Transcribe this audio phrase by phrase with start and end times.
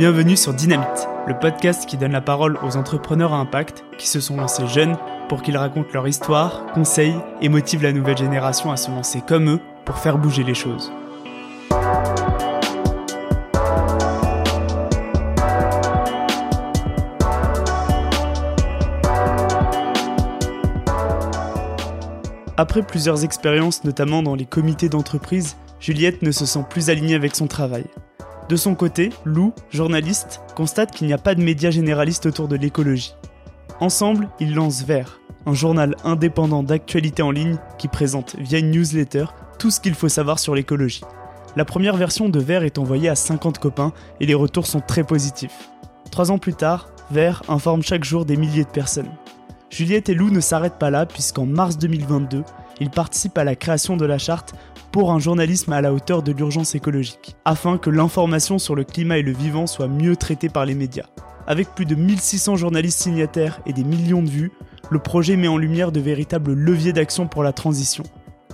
[0.00, 4.18] Bienvenue sur Dynamite, le podcast qui donne la parole aux entrepreneurs à impact qui se
[4.18, 4.96] sont lancés jeunes
[5.28, 9.50] pour qu'ils racontent leur histoire, conseillent et motivent la nouvelle génération à se lancer comme
[9.50, 10.90] eux pour faire bouger les choses.
[22.56, 27.36] Après plusieurs expériences, notamment dans les comités d'entreprise, Juliette ne se sent plus alignée avec
[27.36, 27.84] son travail.
[28.50, 32.56] De son côté, Lou, journaliste, constate qu'il n'y a pas de médias généralistes autour de
[32.56, 33.14] l'écologie.
[33.78, 39.26] Ensemble, ils lancent Vert, un journal indépendant d'actualité en ligne qui présente via une newsletter
[39.60, 41.04] tout ce qu'il faut savoir sur l'écologie.
[41.54, 45.04] La première version de Vert est envoyée à 50 copains et les retours sont très
[45.04, 45.70] positifs.
[46.10, 49.12] Trois ans plus tard, Vert informe chaque jour des milliers de personnes.
[49.70, 52.42] Juliette et Lou ne s'arrêtent pas là puisqu'en mars 2022,
[52.80, 54.54] ils participent à la création de la charte
[54.92, 59.18] pour un journalisme à la hauteur de l'urgence écologique, afin que l'information sur le climat
[59.18, 61.06] et le vivant soit mieux traitée par les médias.
[61.46, 64.52] Avec plus de 1600 journalistes signataires et des millions de vues,
[64.90, 68.04] le projet met en lumière de véritables leviers d'action pour la transition.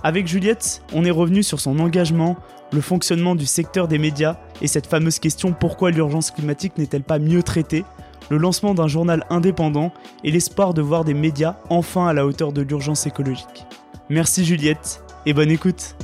[0.03, 2.37] Avec Juliette, on est revenu sur son engagement,
[2.71, 7.19] le fonctionnement du secteur des médias et cette fameuse question pourquoi l'urgence climatique n'est-elle pas
[7.19, 7.83] mieux traitée?
[8.29, 9.91] le lancement d'un journal indépendant
[10.23, 13.65] et l'espoir de voir des médias enfin à la hauteur de l'urgence écologique.
[14.09, 15.95] Merci Juliette et bonne écoute.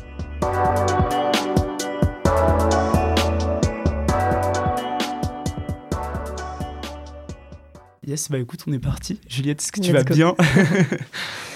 [8.05, 9.19] Yes, bah écoute, on est parti.
[9.29, 10.35] Juliette, est-ce que tu vas bien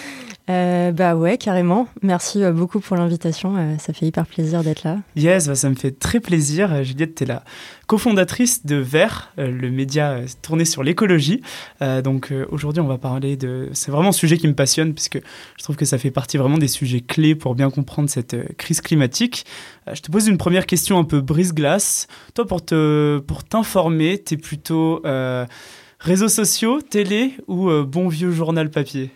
[0.50, 1.88] Euh, bah ouais, carrément.
[2.02, 3.58] Merci euh, beaucoup pour l'invitation.
[3.58, 5.00] Euh, ça fait hyper plaisir d'être là.
[5.18, 6.84] Yes, bah ça me fait très plaisir.
[6.86, 7.44] Juliette, tu es la
[7.86, 11.42] cofondatrice de Vert, le média tourné sur l'écologie.
[12.04, 13.70] donc aujourd'hui, on va parler de...
[13.72, 15.22] C'est vraiment un sujet qui me passionne puisque
[15.58, 18.82] je trouve que ça fait partie vraiment des sujets clés pour bien comprendre cette crise
[18.82, 19.46] climatique.
[19.92, 22.08] je te pose une première question un peu brise-glace.
[22.34, 25.02] Toi, pour te pour t'informer, tu es plutôt
[26.00, 29.12] réseaux sociaux, télé ou bon vieux journal papier?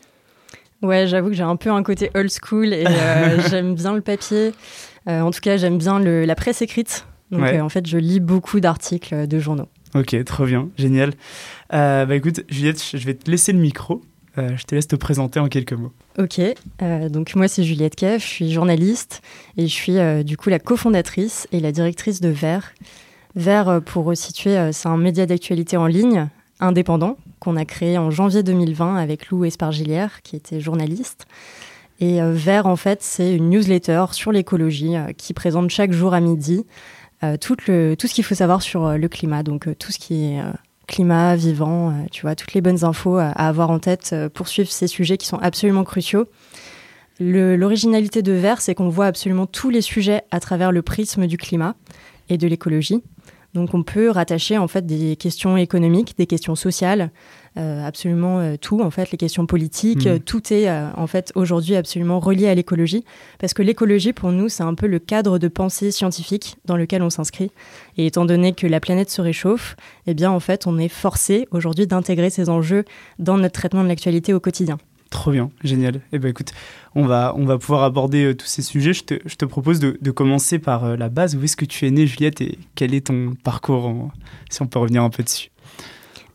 [0.81, 4.01] Ouais, j'avoue que j'ai un peu un côté old school et euh, j'aime bien le
[4.01, 4.53] papier.
[5.07, 7.05] Euh, en tout cas, j'aime bien le, la presse écrite.
[7.29, 9.67] Donc, euh, en fait, je lis beaucoup d'articles de journaux.
[9.95, 11.13] Ok, trop bien, génial.
[11.69, 14.01] bah écoute, Juliette, je vais te laisser le micro.
[14.35, 15.91] je te laisse te présenter en quelques mots.
[16.17, 16.41] Ok,
[17.09, 19.21] donc moi c'est Juliette Keff, je suis journaliste
[19.57, 22.73] et je suis du coup la cofondatrice et la directrice de Vert.
[23.35, 26.29] Vert, pour resituer, c'est un média d'actualité en ligne
[26.61, 31.27] indépendant qu'on a créé en janvier 2020 avec Lou Espargilière, qui était journaliste.
[32.01, 36.13] Et euh, Vert, en fait, c'est une newsletter sur l'écologie euh, qui présente chaque jour
[36.13, 36.65] à midi
[37.23, 39.43] euh, tout, le, tout ce qu'il faut savoir sur le climat.
[39.43, 40.41] Donc, tout ce qui est
[40.87, 44.87] climat, vivant, tu vois, toutes les bonnes infos à, avoir en tête pour suivre ces
[44.87, 46.25] sujets qui sont absolument cruciaux.
[47.19, 51.37] L'originalité de Vert, c'est qu'on voit absolument tous les sujets à travers le prisme du
[51.37, 51.75] climat
[52.29, 53.03] et de l'écologie.
[53.53, 57.11] Donc on peut rattacher en fait des questions économiques, des questions sociales,
[57.57, 60.19] euh, absolument euh, tout en fait, les questions politiques, mmh.
[60.19, 63.03] tout est euh, en fait aujourd'hui absolument relié à l'écologie
[63.39, 67.03] parce que l'écologie pour nous c'est un peu le cadre de pensée scientifique dans lequel
[67.03, 67.51] on s'inscrit
[67.97, 69.75] et étant donné que la planète se réchauffe,
[70.07, 72.85] eh bien en fait on est forcé aujourd'hui d'intégrer ces enjeux
[73.19, 74.77] dans notre traitement de l'actualité au quotidien.
[75.11, 75.99] Trop bien, génial.
[76.13, 76.53] Eh ben écoute,
[76.95, 78.93] on va, on va pouvoir aborder euh, tous ces sujets.
[78.93, 81.35] Je te, je te propose de, de, commencer par euh, la base.
[81.35, 84.09] Où est-ce que tu es née, Juliette, et quel est ton parcours,
[84.49, 85.49] si on peut revenir un peu dessus?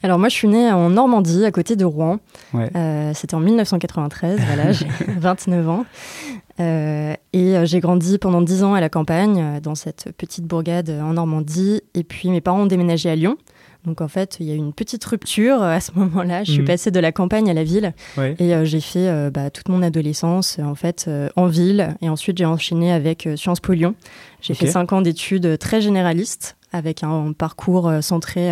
[0.02, 2.20] Alors moi je suis née en Normandie, à côté de Rouen.
[2.54, 4.86] Euh, c'était en 1993, voilà, j'ai
[5.18, 5.86] 29 ans.
[6.58, 7.16] et
[7.64, 11.80] j'ai grandi pendant 10 ans à la campagne, dans cette petite bourgade en Normandie.
[11.94, 13.38] Et puis mes parents ont déménagé à Lyon.
[13.86, 16.42] Donc en fait, il y a eu une petite rupture euh, à ce moment-là.
[16.42, 16.66] Je suis mhm.
[16.66, 19.80] passée de la campagne à la ville et euh, j'ai fait euh, bah, toute mon
[19.80, 23.94] adolescence en fait en ville et ensuite j'ai enchaîné avec Sciences Po Lyon.
[24.40, 28.50] J'ai fait cinq ans d'études très généralistes avec un parcours centré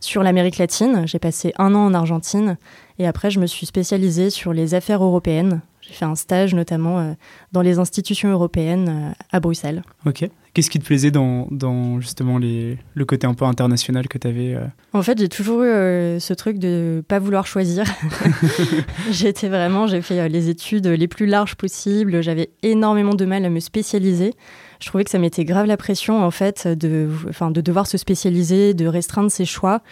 [0.00, 1.02] sur l'Amérique latine.
[1.06, 2.56] J'ai passé un an en Argentine
[2.98, 5.60] et après je me suis spécialisée sur les affaires européennes.
[5.80, 7.14] J'ai fait un stage notamment
[7.52, 9.82] dans les institutions européennes à Bruxelles.
[10.06, 10.28] Ok.
[10.58, 14.26] Qu'est-ce qui te plaisait dans, dans justement les, le côté un peu international que tu
[14.26, 17.84] avais euh En fait, j'ai toujours eu euh, ce truc de pas vouloir choisir.
[19.12, 22.24] J'étais vraiment, j'ai fait euh, les études les plus larges possibles.
[22.24, 24.34] J'avais énormément de mal à me spécialiser.
[24.80, 27.98] Je trouvais que ça mettait grave la pression en fait de, enfin, de devoir se
[27.98, 29.82] spécialiser, de restreindre ses choix.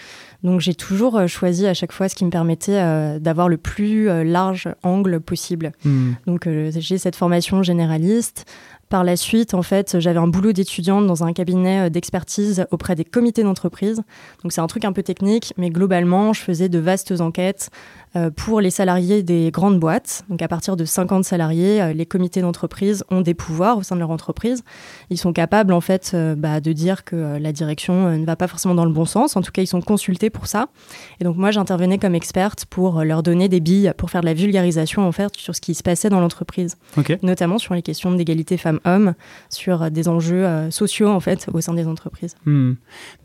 [0.45, 4.69] Donc j'ai toujours choisi à chaque fois ce qui me permettait d'avoir le plus large
[4.85, 5.73] angle possible.
[5.85, 6.13] Hmm.
[6.29, 8.45] Donc j'ai cette formation généraliste.
[8.89, 12.95] Par la suite, en fait, j'avais un boulot d'étudiante dans un cabinet euh, d'expertise auprès
[12.95, 14.03] des comités d'entreprise.
[14.43, 17.71] Donc c'est un truc un peu technique, mais globalement, je faisais de vastes enquêtes
[18.37, 20.25] pour les salariés des grandes boîtes.
[20.29, 23.95] Donc à partir de 50 salariés, euh, les comités d'entreprise ont des pouvoirs au sein
[23.95, 24.65] de leur entreprise.
[25.11, 28.49] Ils sont capables en fait euh, bah, de dire que la direction ne va pas
[28.49, 29.37] forcément dans le bon sens.
[29.37, 30.69] En tout cas, ils sont consultés pour ça.
[31.21, 34.35] Et donc moi, j'intervenais comme experte pour leur donner des billes pour faire de la
[34.35, 36.77] vulgarisation en fait sur ce qui se passait dans l'entreprise,
[37.23, 39.15] notamment sur les questions d'égalité femmes-hommes,
[39.51, 42.35] sur des enjeux sociaux en fait au sein des entreprises.
[42.45, 42.75] Hmm.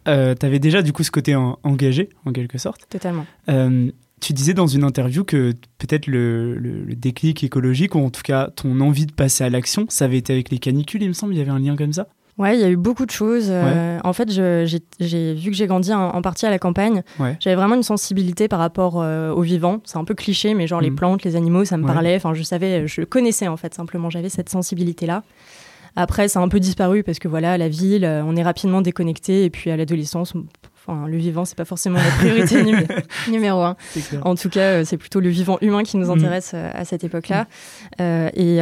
[0.06, 2.88] tu avais déjà du coup ce côté engagé en quelque sorte.
[2.90, 3.26] Totalement.
[4.22, 8.80] Tu disais dans une interview que peut-être le, déclic écologique, ou en tout cas ton
[8.80, 11.40] envie de passer à l'action, ça avait été avec les canicules, il me semble, il
[11.40, 12.08] y avait un lien comme ça?
[12.38, 13.48] Ouais, il y a eu beaucoup de choses.
[13.50, 17.04] Euh, en fait, j'ai vu que j'ai grandi en, partie à la campagne.
[17.40, 19.82] J'avais vraiment une sensibilité par rapport euh, aux vivants.
[19.84, 20.96] C'est un peu cliché, mais genre les mm.
[20.96, 22.16] plantes, les animaux, ça me parlait.
[22.16, 24.10] Enfin, je savais, je connaissais en fait simplement.
[24.10, 25.24] J'avais cette sensibilité-là.
[25.96, 28.82] Après, ça a un peu disparu parce que voilà, la ville, euh, on est rapidement
[28.82, 29.46] déconnecté.
[29.46, 30.34] Et puis à l'adolescence,
[30.88, 32.64] Enfin, le vivant, c'est pas forcément la priorité
[33.30, 33.76] numéro un.
[34.24, 36.18] En tout cas, euh, c'est plutôt le vivant humain qui nous mm.
[36.18, 37.46] intéresse euh, à cette époque-là.
[38.00, 38.60] Euh, et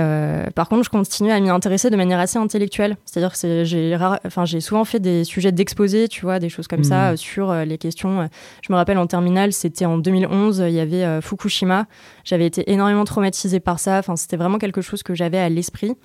[0.54, 2.98] par contre, je continue à m'y intéresser de manière assez intellectuelle.
[3.06, 6.84] C'est-à-dire que j'ai, enfin, j'ai souvent fait des sujets d'exposé, tu vois, des choses comme
[6.84, 7.18] ça mm.
[7.18, 8.30] sur les questions.
[8.64, 11.86] Je me rappelle en terminale, c'était en 2011, il y avait Fukushima.
[12.26, 13.98] J'avais été énormément traumatisée par ça.
[14.00, 15.96] Enfin, c'était vraiment quelque chose que j'avais à l'esprit.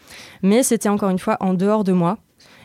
[0.42, 2.18] Mais c'était encore une fois en dehors de moi.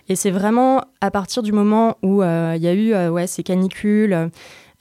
[0.10, 3.28] Et c'est vraiment à partir du moment où euh, il y a eu euh, ouais,
[3.28, 4.30] ces canicules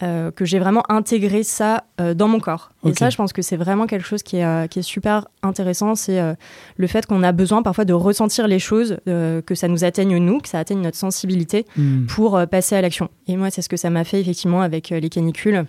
[0.02, 1.84] euh, que j'ai vraiment intégré ça
[2.14, 2.70] dans mon corps.
[2.86, 5.96] Et ça, je pense que c'est vraiment quelque chose qui est, qui est super intéressant.
[5.96, 6.20] C'est
[6.76, 10.38] le fait qu'on a besoin parfois de ressentir les choses, que ça nous atteigne nous,
[10.38, 12.06] que ça atteigne notre sensibilité hmm.
[12.06, 13.08] pour passer à l'action.
[13.26, 15.64] Et moi, c'est ce que ça m'a fait effectivement avec les canicules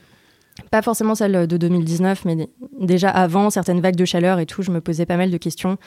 [0.71, 4.71] pas forcément celle de 2019, mais déjà avant, certaines vagues de chaleur et tout, je
[4.71, 5.77] me posais pas mal de questions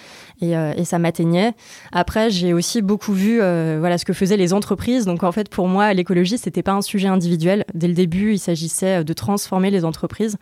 [0.40, 1.52] et, euh, ça m'atteignait.
[1.92, 5.04] Après, j'ai aussi beaucoup vu euh, voilà, ce que faisaient les entreprises.
[5.04, 7.64] Donc en fait, pour moi, l'écologie, c'était pas un sujet individuel.
[7.74, 10.36] Dès le début, il s'agissait de transformer les entreprises.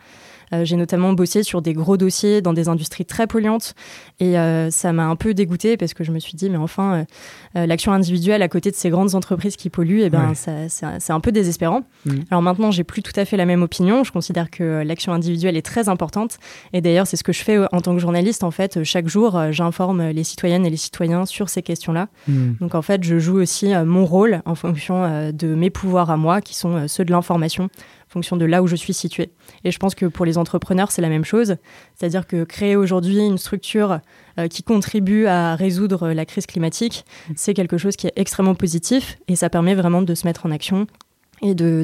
[0.53, 3.73] Euh, j'ai notamment bossé sur des gros dossiers dans des industries très polluantes
[4.19, 7.05] et euh, ça m'a un peu dégoûté parce que je me suis dit, mais enfin,
[7.55, 11.13] euh, l'action individuelle à côté de ces grandes entreprises qui polluent, et eh ben, c'est
[11.13, 11.83] un peu désespérant.
[12.05, 12.11] Mm.
[12.29, 14.03] Alors maintenant, j'ai plus tout à fait la même opinion.
[14.03, 16.37] Je considère que l'action individuelle est très importante
[16.73, 18.43] et d'ailleurs, c'est ce que je fais en tant que journaliste.
[18.43, 22.07] En fait, chaque jour, j'informe les citoyennes et les citoyens sur ces questions-là.
[22.27, 22.53] Mm.
[22.59, 26.41] Donc en fait, je joue aussi mon rôle en fonction de mes pouvoirs à moi,
[26.41, 27.69] qui sont ceux de l'information
[28.11, 29.31] fonction de là où je suis située.
[29.63, 31.55] Et je pense que pour les entrepreneurs, c'est la même chose.
[31.95, 33.99] C'est-à-dire que créer aujourd'hui une structure
[34.37, 37.05] euh, qui contribue à résoudre la crise climatique,
[37.35, 40.51] c'est quelque chose qui est extrêmement positif et ça permet vraiment de se mettre en
[40.51, 40.87] action
[41.41, 41.83] et de,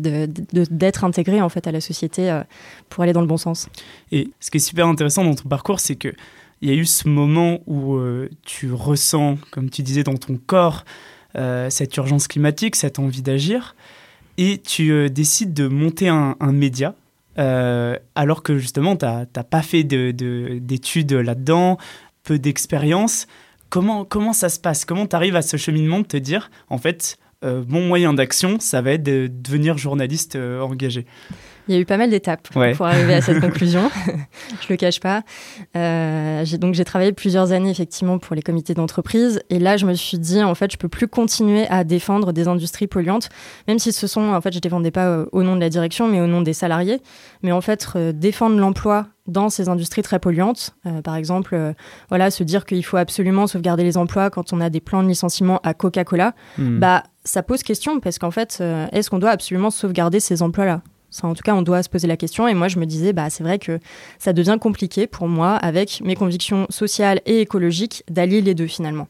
[0.69, 2.43] d'être intégré en fait à la société euh,
[2.89, 3.69] pour aller dans le bon sens.
[4.11, 6.13] Et ce qui est super intéressant dans ton parcours, c'est que
[6.61, 10.37] il y a eu ce moment où euh, tu ressens, comme tu disais, dans ton
[10.37, 10.85] corps,
[11.69, 13.75] cette urgence climatique, cette envie d'agir
[14.37, 16.95] et tu euh, décides de monter un, média.
[17.37, 21.77] Euh, alors que justement, tu n'as pas fait d'études là-dedans,
[22.23, 23.27] peu d'expérience.
[23.69, 24.85] Comment, comment ça se passe?
[24.85, 28.59] Comment tu arrives à ce cheminement de te dire, en fait, euh, mon moyen d'action,
[28.59, 31.05] ça va être de devenir journaliste engagé?
[31.67, 33.89] Il y a eu pas mal d'étapes pour arriver à cette conclusion.
[34.61, 35.23] je le cache pas.
[35.75, 39.85] Euh, j'ai donc j'ai travaillé plusieurs années effectivement pour les comités d'entreprise et là je
[39.85, 43.29] me suis dit en fait je peux plus continuer à défendre des industries polluantes,
[43.67, 46.07] même si ce sont en fait je défendais pas euh, au nom de la direction
[46.07, 47.01] mais au nom des salariés,
[47.43, 50.73] mais en fait euh, défendre l'emploi dans ces industries très polluantes.
[51.03, 51.73] par exemple,
[52.07, 55.09] voilà, se dire qu'il faut absolument sauvegarder les emplois quand on a des plans de
[55.09, 56.79] licenciement à Coca-Cola, hmm.
[56.79, 60.81] bah ça pose question parce qu'en fait, est-ce qu'on doit absolument sauvegarder ces emplois-là?
[61.23, 62.47] En tout cas, on doit se poser la question.
[62.47, 63.79] Et moi, je me disais, bah, c'est vrai que
[64.19, 69.07] ça devient compliqué pour moi, avec mes convictions sociales et écologiques, d'allier les deux finalement.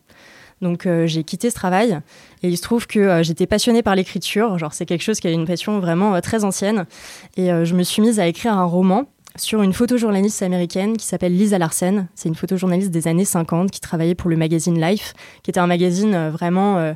[0.62, 2.00] Donc euh, j'ai quitté ce travail
[2.44, 4.58] et il se trouve que euh, j'étais passionnée par l'écriture.
[4.58, 6.86] Genre c'est quelque chose qui a une passion vraiment euh, très ancienne.
[7.36, 11.36] Et je me suis mise à écrire un roman sur une photojournaliste américaine qui s'appelle
[11.36, 12.08] Lisa Larsen.
[12.16, 15.14] C'est une photojournaliste des années 50 qui travaillait pour le magazine Life,
[15.44, 16.94] qui était un magazine vraiment...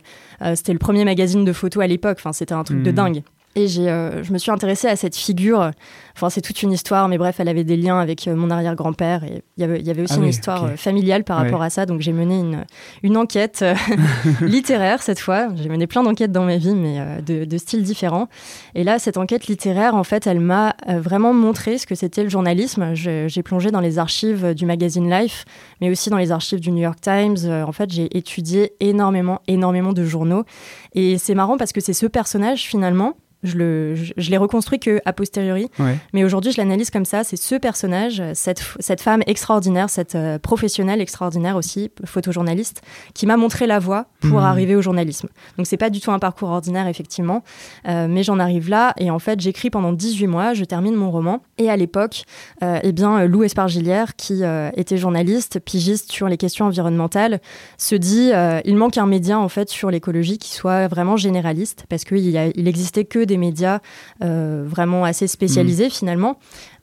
[0.55, 2.17] c'était le premier magazine de photos à l'époque.
[2.19, 2.95] Enfin, c'était un truc de mmh.
[2.95, 3.23] dingue.
[3.55, 5.71] Et euh, je me suis intéressée à cette figure.
[6.15, 9.25] Enfin, c'est toute une histoire, mais bref, elle avait des liens avec euh, mon arrière-grand-père.
[9.25, 11.69] Et il y avait, y avait aussi ah une histoire euh, familiale par rapport à
[11.69, 11.85] ça.
[11.85, 12.65] Donc, j'ai mené une,
[13.03, 13.65] une enquête
[14.41, 15.49] littéraire cette fois.
[15.55, 18.29] J'ai mené plein d'enquêtes dans ma vie, mais de, de, styles différents.
[18.73, 22.29] Et là, cette enquête littéraire, en fait, elle m'a vraiment montré ce que c'était le
[22.29, 22.93] journalisme.
[22.93, 25.45] j'ai plongé dans les archives du magazine Life,
[25.81, 27.37] mais aussi dans les archives du New York Times.
[27.47, 30.45] en fait, j'ai étudié énormément, énormément de journaux.
[30.93, 35.01] Et c'est marrant parce que c'est ce personnage, finalement, Je, le, je, l'ai reconstruit que
[35.05, 35.69] a posteriori.
[36.13, 37.23] Mais aujourd'hui, je l'analyse comme ça.
[37.23, 42.81] C'est ce personnage, cette, cette femme extraordinaire, cette euh, professionnelle extraordinaire aussi, photojournaliste,
[43.13, 44.43] qui m'a montré la voie pour mmh.
[44.43, 45.27] arriver au journalisme.
[45.57, 47.43] Donc, c'est pas du tout un parcours ordinaire, effectivement.
[47.87, 48.93] Euh, mais j'en arrive là.
[48.97, 50.53] Et en fait, j'écris pendant 18 mois.
[50.53, 51.41] Je termine mon roman.
[51.57, 52.23] Et à l'époque,
[52.63, 54.43] euh, eh bien, Lou Espargilière, qui
[54.75, 57.39] était journaliste, pigiste sur les questions environnementales,
[57.77, 58.31] se dit
[58.65, 62.67] il manque un média, en fait, sur l'écologie qui soit vraiment généraliste, parce qu'il il
[62.67, 63.79] existait que des médias
[64.23, 65.91] euh, vraiment assez spécialisés mmh.
[65.91, 66.39] finalement.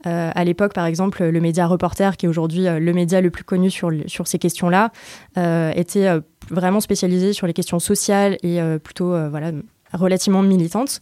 [0.07, 3.31] Euh, à l'époque, par exemple, le média Reporter, qui est aujourd'hui euh, le média le
[3.31, 4.93] plus connu sur, sur ces questions-là,
[5.75, 6.09] était
[6.51, 9.53] vraiment spécialisé sur les questions sociales et plutôt voilà,
[9.93, 11.01] relativement militantes.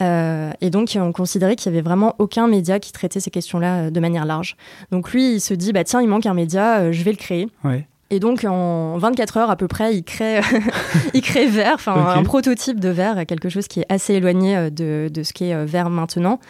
[0.00, 4.00] et donc, on considérait qu'il n'y avait vraiment aucun média qui traitait ces questions-là de
[4.00, 4.56] manière large.
[4.90, 7.48] Donc, lui, il se dit, bah, tiens, il manque un média, je vais le créer.
[7.64, 7.86] Ouais.
[8.12, 10.40] Et donc, en 24 heures à peu près, il crée,
[11.14, 14.70] il crée Vert, enfin un prototype de Vert, quelque chose qui est assez éloigné euh,
[14.70, 16.40] de, de ce qu'est euh, Vert maintenant.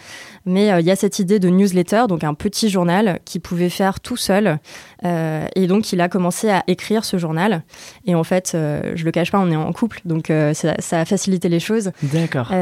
[0.47, 3.69] Mais euh, il y a cette idée de newsletter, donc un petit journal qui pouvait
[3.69, 4.59] faire tout seul.
[5.05, 7.63] et donc, il a commencé à écrire ce journal.
[8.07, 11.05] Et en fait, je le cache pas, on est en couple, donc ça, ça, a
[11.05, 11.93] facilité les choses.
[12.03, 12.53] D'accord.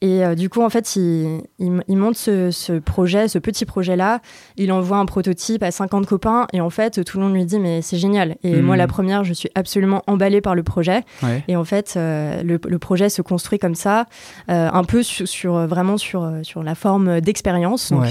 [0.00, 4.20] Et du coup, en fait, il, il, monte ce, ce, projet, ce petit projet-là.
[4.56, 6.46] Il envoie un prototype à 50 copains.
[6.52, 8.90] Et en fait, tout le monde lui dit, mais c'est génial et moi, la hmm.
[8.90, 11.02] première, je suis absolument emballée par le projet.
[11.48, 14.06] Et en fait, euh, le, projet se construit comme ça,
[14.50, 17.92] euh, un peu sur, vraiment sur, sur la forme d'expérience.
[17.92, 18.06] Donc,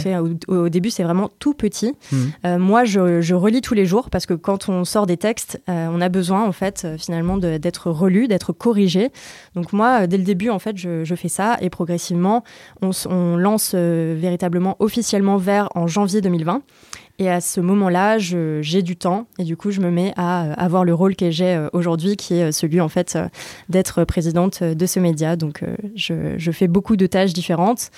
[0.47, 1.93] au, début, c'est vraiment tout petit.
[2.11, 2.17] Hmm.
[2.45, 6.01] Euh, moi, je, relis tous les jours parce que quand on sort des textes, on
[6.01, 9.09] a besoin, en fait, finalement, d'être relu, d'être corrigé.
[9.55, 12.43] Donc, moi, dès le début, en fait, je, fais ça et progressivement,
[12.81, 16.61] on, on lance véritablement officiellement vers en janvier 2020.
[17.21, 20.53] Et à ce moment-là, j'ai du temps et du coup, je me mets à euh,
[20.57, 23.27] avoir le rôle que j'ai euh, aujourd'hui, qui est celui en fait euh,
[23.69, 25.35] d'être présidente de ce média.
[25.35, 25.63] Donc,
[25.95, 27.91] je, fais beaucoup de tâches différentes.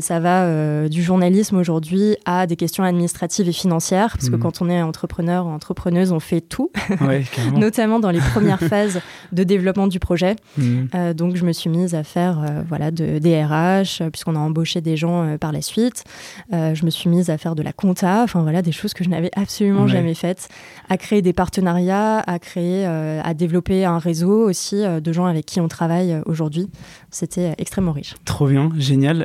[0.00, 4.40] ça va du journalisme aujourd'hui à des questions administratives et financières, parce que mmh.
[4.40, 6.70] quand on est entrepreneur ou entrepreneuse, on fait tout,
[7.54, 9.00] notamment dans les premières phases
[9.32, 10.36] de développement du projet.
[10.56, 11.12] Mmh.
[11.14, 14.96] donc, je me suis mise à faire voilà de, des RH, puisqu'on a embauché des
[14.96, 16.04] gens par la suite.
[16.52, 19.08] je me suis mise à faire de la compta, enfin voilà des choses que je
[19.08, 20.48] n'avais absolument jamais faites,
[20.88, 25.24] à créer des partenariats, à créer, euh, à développer un réseau aussi euh, de gens
[25.24, 26.68] avec qui on travaille euh, aujourd'hui.
[27.10, 28.14] C'était extrêmement riche.
[28.26, 29.24] Trop bien, génial.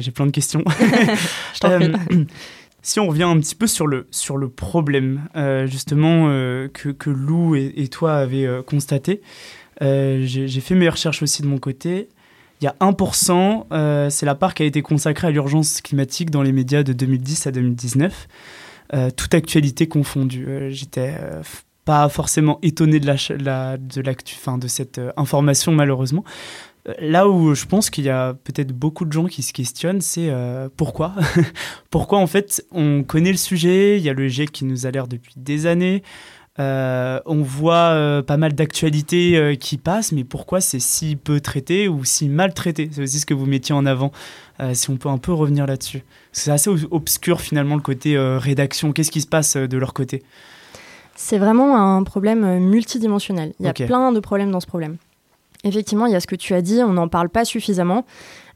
[0.00, 0.64] J'ai plein de questions.
[1.54, 2.26] je t'en prie.
[2.82, 5.28] Si on revient un petit peu sur le, sur le problème,
[5.66, 6.28] justement,
[6.72, 9.20] que, que, Lou et, toi avez constaté,
[9.82, 12.08] j'ai fait mes recherches aussi de mon côté.
[12.62, 16.42] Il y a 1%, c'est la part qui a été consacrée à l'urgence climatique dans
[16.42, 18.28] les médias de 2010 à 2019.
[18.92, 20.46] Euh, toute actualité confondue.
[20.48, 21.42] Euh, j'étais euh,
[21.84, 26.24] pas forcément étonné de la, de l'actu, fin, de cette information malheureusement.
[26.98, 30.32] Là où je pense qu'il y a peut-être beaucoup de gens qui se questionnent, c'est
[30.76, 31.14] pourquoi
[31.90, 34.90] Pourquoi en fait on connaît le sujet, il y a le GIEC qui nous a
[34.90, 36.02] l'air depuis des années,
[36.60, 42.28] on voit pas mal d'actualités qui passent, mais pourquoi c'est si peu traité ou si
[42.28, 42.88] mal traité?
[42.92, 44.12] C'est aussi ce que vous mettiez en avant,
[44.72, 46.02] si on peut un peu revenir là-dessus.
[46.32, 48.92] C'est assez obscur finalement le côté euh, rédaction.
[48.92, 50.22] Qu'est-ce qui se passe euh, de leur côté?
[51.16, 53.52] C'est vraiment un problème euh, multidimensionnel.
[53.58, 54.96] Il y a plein de problèmes dans ce problème.
[55.62, 58.06] Effectivement, il y a ce que tu as dit, on n'en parle pas suffisamment.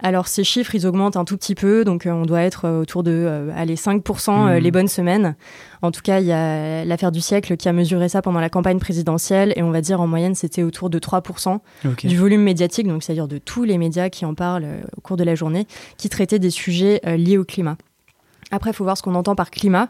[0.00, 3.50] Alors ces chiffres, ils augmentent un tout petit peu, donc on doit être autour de
[3.54, 4.58] allez, 5% mmh.
[4.58, 5.36] les bonnes semaines.
[5.82, 8.48] En tout cas, il y a l'affaire du siècle qui a mesuré ça pendant la
[8.48, 11.58] campagne présidentielle, et on va dire en moyenne, c'était autour de 3%
[12.04, 15.24] du volume médiatique, donc c'est-à-dire de tous les médias qui en parlent au cours de
[15.24, 15.66] la journée,
[15.98, 17.76] qui traitaient des sujets liés au climat.
[18.50, 19.88] Après, il faut voir ce qu'on entend par climat.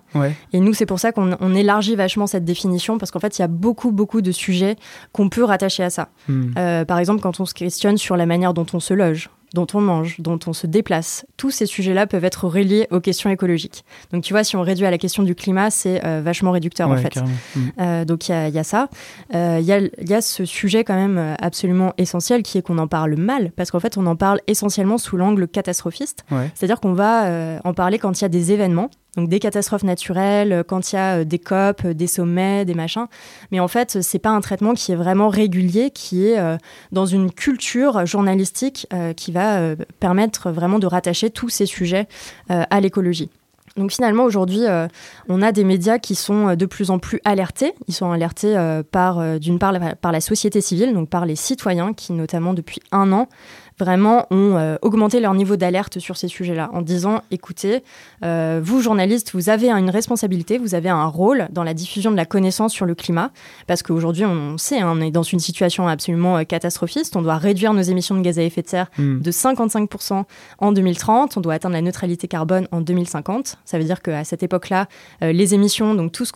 [0.53, 3.45] Et nous, c'est pour ça qu'on élargit vachement cette définition, parce qu'en fait, il y
[3.45, 4.77] a beaucoup, beaucoup de sujets
[5.13, 6.09] qu'on peut rattacher à ça.
[6.29, 6.53] Hmm.
[6.57, 9.67] Euh, par exemple, quand on se questionne sur la manière dont on se loge, dont
[9.73, 13.85] on mange, dont on se déplace, tous ces sujets-là peuvent être reliés aux questions écologiques.
[14.13, 16.91] Donc tu vois, si on réduit à la question du climat, c'est euh, vachement réducteur
[16.91, 17.17] en fait.
[17.17, 17.61] Hmm.
[17.81, 18.89] Euh, donc il y, a, ça.
[19.33, 23.53] Il y, a, ce sujet quand même absolument essentiel qui est qu'on en parle mal,
[23.53, 26.25] parce qu'en fait on en parle essentiellement sous l'angle catastrophiste.
[26.55, 30.53] C'est-à-dire qu'on va en parler quand il y a des événements donc des catastrophes naturelles,
[30.53, 33.07] euh, quand il y a euh, des COP, euh, des sommets, des machins.
[33.51, 36.59] Mais en fait, c'est pas un traitement qui est vraiment régulier, qui est
[36.93, 42.09] dans une culture journalistique qui va permettre vraiment de rattacher tous ces sujets
[42.49, 43.31] à l'écologie.
[43.77, 44.63] Donc finalement aujourd'hui,
[45.29, 47.75] on a des médias qui sont de plus en plus alertés.
[47.89, 48.57] Ils sont alertés
[48.91, 53.13] par d'une part par la société civile, donc par les citoyens qui notamment depuis un
[53.13, 53.29] an
[53.79, 57.83] vraiment ont euh, augmenté leur niveau d'alerte sur ces sujets-là en disant écoutez,
[58.25, 62.17] euh, vous journalistes, vous avez une responsabilité, vous avez un rôle dans la diffusion de
[62.17, 63.31] la connaissance sur le climat,
[63.67, 67.37] parce qu'aujourd'hui on sait, hein, on est dans une situation absolument euh, catastrophiste, on doit
[67.37, 69.21] réduire nos émissions de gaz à effet de serre hmm.
[69.21, 70.25] de 55%
[70.59, 73.59] en 2030, on doit atteindre la neutralité carbone en 2050.
[73.65, 74.89] Ça veut dire qu'à cette époque-là,
[75.21, 76.33] les émissions, donc tout ce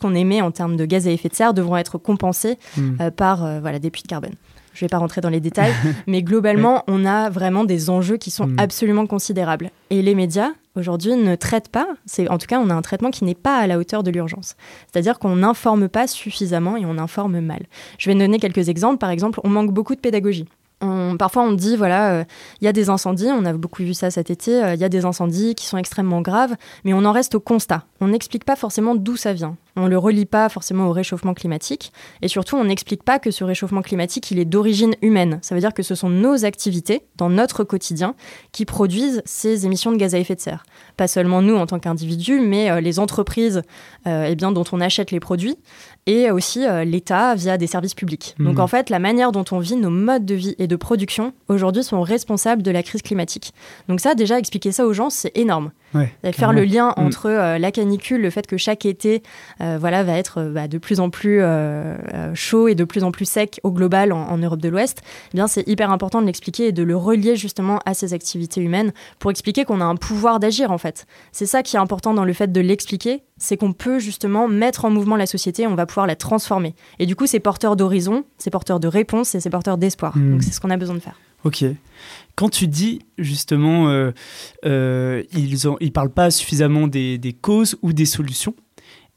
[0.00, 3.10] qu'on émet en termes de gaz à effet de serre, devront être compensées hmm.
[3.16, 4.34] par voilà des puits de carbone.
[4.74, 5.72] Je ne vais pas rentrer dans les détails,
[6.06, 8.58] mais globalement, on a vraiment des enjeux qui sont mm.
[8.58, 9.70] absolument considérables.
[9.90, 13.10] Et les médias, aujourd'hui, ne traitent pas, c'est en tout cas, on a un traitement
[13.10, 14.56] qui n'est pas à la hauteur de l'urgence.
[14.90, 17.62] C'est-à-dire qu'on n'informe pas suffisamment et on informe mal.
[17.98, 18.98] Je vais donner quelques exemples.
[18.98, 20.46] Par exemple, on manque beaucoup de pédagogie.
[21.18, 22.24] Parfois, on dit, voilà, euh,
[22.60, 24.84] il y a des incendies, on a beaucoup vu ça cet été, euh, il y
[24.84, 27.84] a des incendies qui sont extrêmement graves, mais on en reste au constat.
[28.00, 29.56] On n'explique pas forcément d'où ça vient.
[29.76, 31.92] On ne le relie pas forcément au réchauffement climatique.
[32.20, 35.38] Et surtout, on n'explique pas que ce réchauffement climatique, il est d'origine humaine.
[35.40, 38.14] Ça veut dire que ce sont nos activités, dans notre quotidien,
[38.50, 40.64] qui produisent ces émissions de gaz à effet de serre.
[40.96, 43.62] Pas seulement nous en tant qu'individus, mais euh, les entreprises
[44.04, 45.56] eh bien, dont on achète les produits,
[46.06, 48.34] et aussi euh, l'État via des services publics.
[48.38, 48.44] Mmh.
[48.44, 51.32] Donc en fait, la manière dont on vit, nos modes de vie et de production,
[51.48, 53.52] aujourd'hui, sont responsables de la crise climatique.
[53.88, 55.70] Donc ça, déjà, expliquer ça aux gens, c'est énorme.
[56.32, 57.00] Faire le lien mmh.
[57.00, 59.22] entre la canicule, le fait que chaque été,
[59.60, 61.96] euh, voilà, va être euh, bah, de plus en plus euh,
[62.34, 65.46] chaud et de plus en plus sec au global en, Europe de l'Ouest, eh bien
[65.46, 69.30] c'est hyper important de l'expliquer et de le relier justement à ces activités humaines pour
[69.30, 71.06] expliquer qu'on a un pouvoir d'agir en fait.
[71.32, 74.84] C'est ça qui est important dans le fait de l'expliquer, c'est qu'on peut justement mettre
[74.84, 76.74] en mouvement la société, on va pouvoir la transformer.
[76.98, 80.16] Et du coup, c'est porteur d'horizon, c'est porteur de réponse et c'est porteur d'espoir.
[80.16, 80.32] Hmm.
[80.32, 81.16] Donc c'est ce qu'on a besoin de faire.
[81.44, 81.64] Ok.
[82.34, 83.90] Quand tu dis justement,
[84.64, 88.54] ils ne parlent pas suffisamment des, causes ou des solutions,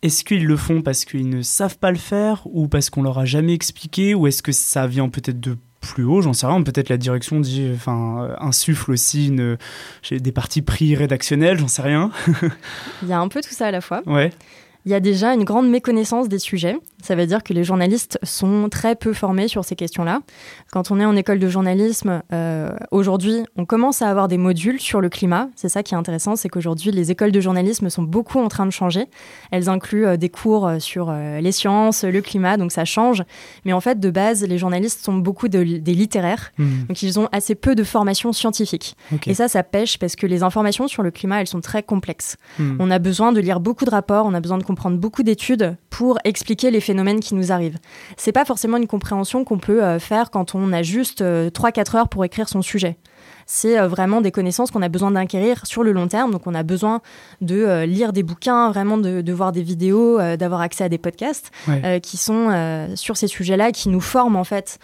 [0.02, 3.18] est-ce qu'ils le font parce qu'ils ne savent pas le faire ou parce qu'on leur
[3.18, 6.62] a jamais expliqué ou est-ce que ça vient peut-être de plus haut, j'en sais rien,
[6.64, 9.58] peut-être la direction dit, enfin, insuffle aussi une,
[10.12, 12.12] des partis pris rédactionnels, j'en sais rien.
[13.04, 14.02] Il y a un peu tout ça à la fois.
[14.08, 14.32] Ouais
[14.86, 16.78] il y a déjà une grande méconnaissance des sujets.
[17.02, 20.22] Ça veut dire que les journalistes sont très peu formés sur ces questions-là.
[20.72, 24.80] Quand on est en école de journalisme, euh, aujourd'hui, on commence à avoir des modules
[24.80, 25.50] sur le climat.
[25.56, 28.66] C'est ça qui est intéressant, c'est qu'aujourd'hui, les écoles de journalisme sont beaucoup en train
[28.66, 29.06] de changer.
[29.52, 33.24] Elles incluent euh, des cours euh, sur les sciences, le climat, donc ça change.
[33.66, 36.52] Mais en fait, de base, les journalistes sont beaucoup des littéraires.
[36.58, 36.86] Mmh.
[36.90, 38.96] Donc ils ont assez peu de formation scientifique.
[39.26, 42.38] Et ça, ça pêche parce que les informations sur le climat, elles sont très complexes.
[42.60, 42.78] Mmh.
[42.80, 45.76] On a besoin de lire beaucoup de rapports, on a besoin de prendre beaucoup d'études
[45.90, 47.78] pour expliquer les phénomènes qui nous arrivent.
[48.18, 51.98] C'est pas forcément une compréhension qu'on peut euh, faire quand on a juste 3-4 euh,
[51.98, 52.98] heures pour écrire son sujet
[53.48, 56.32] c'est euh, vraiment des connaissances qu'on a besoin d'acquérir sur le long terme.
[56.32, 57.02] Donc, on a besoin
[57.42, 61.52] de lire des bouquins, vraiment de, voir des vidéos, d'avoir accès à des podcasts
[62.02, 64.80] qui sont sur ces sujets-là, qui nous forment en fait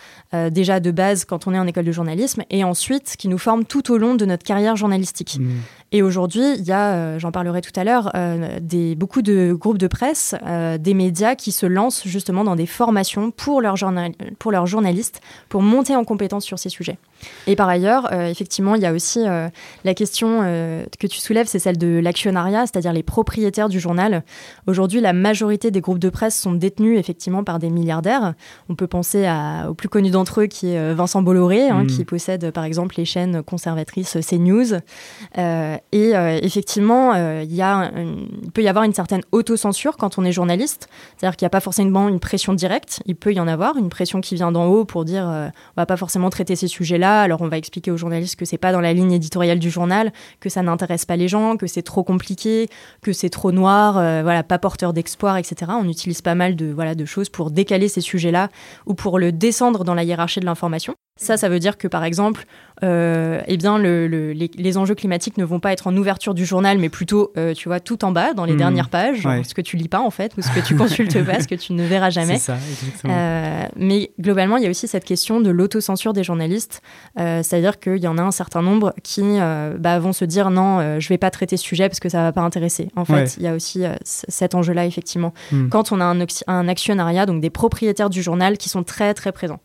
[0.51, 3.65] déjà de base quand on est en école de journalisme et ensuite qui nous forment
[3.65, 5.37] tout au long de notre carrière journalistique.
[5.39, 5.49] Mmh.
[5.93, 9.51] Et aujourd'hui, il y a, euh, j'en parlerai tout à l'heure, euh, des, beaucoup de
[9.51, 13.75] groupes de presse, euh, des médias qui se lancent justement dans des formations pour, leurs
[14.39, 16.97] pour leurs journalistes, pour monter en compétence sur ces sujets.
[17.45, 19.19] Et par ailleurs, effectivement, il y a aussi
[19.83, 24.23] la question que tu soulèves, c'est celle de l'actionnariat, c'est-à-dire les propriétaires du journal.
[24.65, 28.33] Aujourd'hui, la majorité des groupes de presse sont détenus effectivement par des milliardaires.
[28.69, 31.87] On peut penser à, au plus connu d'entre eux qui est Vincent Bolloré, hein, mmh.
[31.87, 34.79] qui possède par exemple les chaînes conservatrices CNews.
[35.91, 40.87] Et euh, effectivement, euh, il, peut y avoir une certaine autocensure quand on est journaliste.
[41.17, 43.01] C'est-à-dire qu'il n'y a pas forcément une pression directe.
[43.05, 45.81] Il peut y en avoir, une pression qui vient d'en haut pour dire euh, on
[45.81, 47.21] va pas forcément traiter ces sujets-là.
[47.21, 50.13] Alors on va expliquer aux journalistes que c'est pas dans la ligne éditoriale du journal,
[50.39, 52.69] que ça n'intéresse pas les gens, que c'est trop compliqué,
[53.01, 55.71] que c'est trop noir, voilà, pas porteur d'espoir, etc.
[55.75, 58.49] On utilise pas mal de, voilà, de choses pour décaler ces sujets-là
[58.85, 60.95] ou pour le descendre dans la hiérarchie de l'information.
[61.17, 62.45] Ça, ça veut dire que par exemple,
[62.83, 66.79] euh, eh bien, le, les, enjeux climatiques ne vont pas être en ouverture du journal,
[66.79, 68.57] mais plutôt, euh, tu vois, tout en bas, dans les mmh.
[68.57, 71.39] dernières pages, ce que tu lis pas en fait, ou ce que tu consultes pas,
[71.39, 72.39] ce que tu ne verras jamais.
[72.39, 72.57] Ça,
[73.05, 76.81] euh, mais globalement, il y a aussi cette question de l'autocensure des journalistes,
[77.19, 79.21] euh, c'est-à-dire qu'il y en a un certain nombre qui
[79.77, 82.31] bah, vont se dire non, je vais pas traiter ce sujet parce que ça va
[82.31, 82.87] pas intéresser.
[82.95, 85.33] En fait, il y a aussi cet enjeu-là effectivement.
[85.51, 85.69] Mmh.
[85.69, 89.31] Quand on a un, un actionnariat, donc des propriétaires du journal qui sont très très
[89.31, 89.59] présents.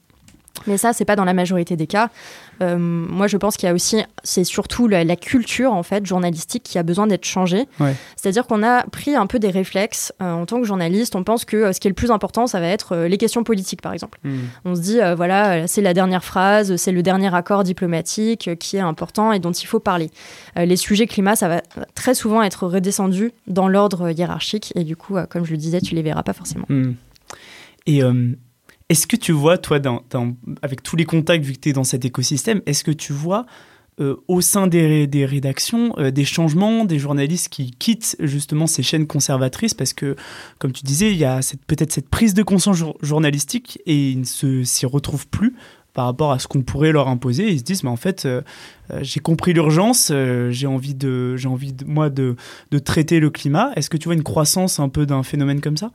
[0.67, 2.11] Mais ça, c'est pas dans la majorité des cas.
[2.63, 6.63] Euh, moi, je pense qu'il y a aussi, c'est surtout la, culture en fait journalistique
[6.63, 7.67] qui a besoin d'être changée.
[8.17, 11.17] C'est-à-dire qu'on a pris un peu des réflexes euh, en tant que journaliste.
[11.17, 13.45] On pense que euh, ce qui est le plus important, ça va être les questions
[13.45, 14.19] politiques, par exemple.
[14.25, 14.39] Hmm.
[14.65, 18.81] On se dit, voilà, c'est la dernière phrase, c'est le dernier accord diplomatique qui est
[18.81, 20.11] important et dont il faut parler.
[20.57, 21.63] les sujets climat, ça va
[21.95, 25.95] très souvent être redescendu dans l'ordre hiérarchique et du coup, comme je le disais, tu
[25.95, 26.67] les verras pas forcément.
[26.69, 26.95] Hmm.
[27.87, 28.03] Et
[28.89, 29.81] Est-ce que tu vois, toi,
[30.63, 33.45] avec tous les contacts, vu que tu es dans cet écosystème, est-ce que tu vois
[33.99, 39.09] euh, au sein des, rédactions euh, des changements, des journalistes qui quittent justement ces chaînes
[39.09, 39.75] conservatrices?
[39.75, 40.15] Parce que,
[40.61, 44.63] comme tu disais, il y a peut-être cette prise de conscience journalistique et ils ne
[44.63, 45.57] s'y retrouvent plus
[45.93, 47.51] par rapport à ce qu'on pourrait leur imposer.
[47.51, 48.43] Ils se disent, mais en fait, euh,
[49.01, 50.13] j'ai compris l'urgence,
[50.51, 52.37] j'ai envie, de, envie de, moi de,
[52.71, 53.73] de traiter le climat.
[53.75, 55.91] Est-ce que tu vois une croissance un peu d'un phénomène comme ça?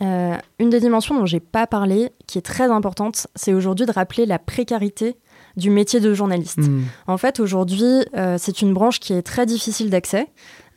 [0.00, 4.26] Une des dimensions dont j'ai pas parlé, qui est très importante, c'est aujourd'hui de rappeler
[4.26, 5.16] la précarité
[5.56, 6.58] du métier de journaliste.
[6.58, 6.84] Hmm.
[7.06, 10.28] En fait, aujourd'hui, euh, c'est une branche qui est très difficile d'accès.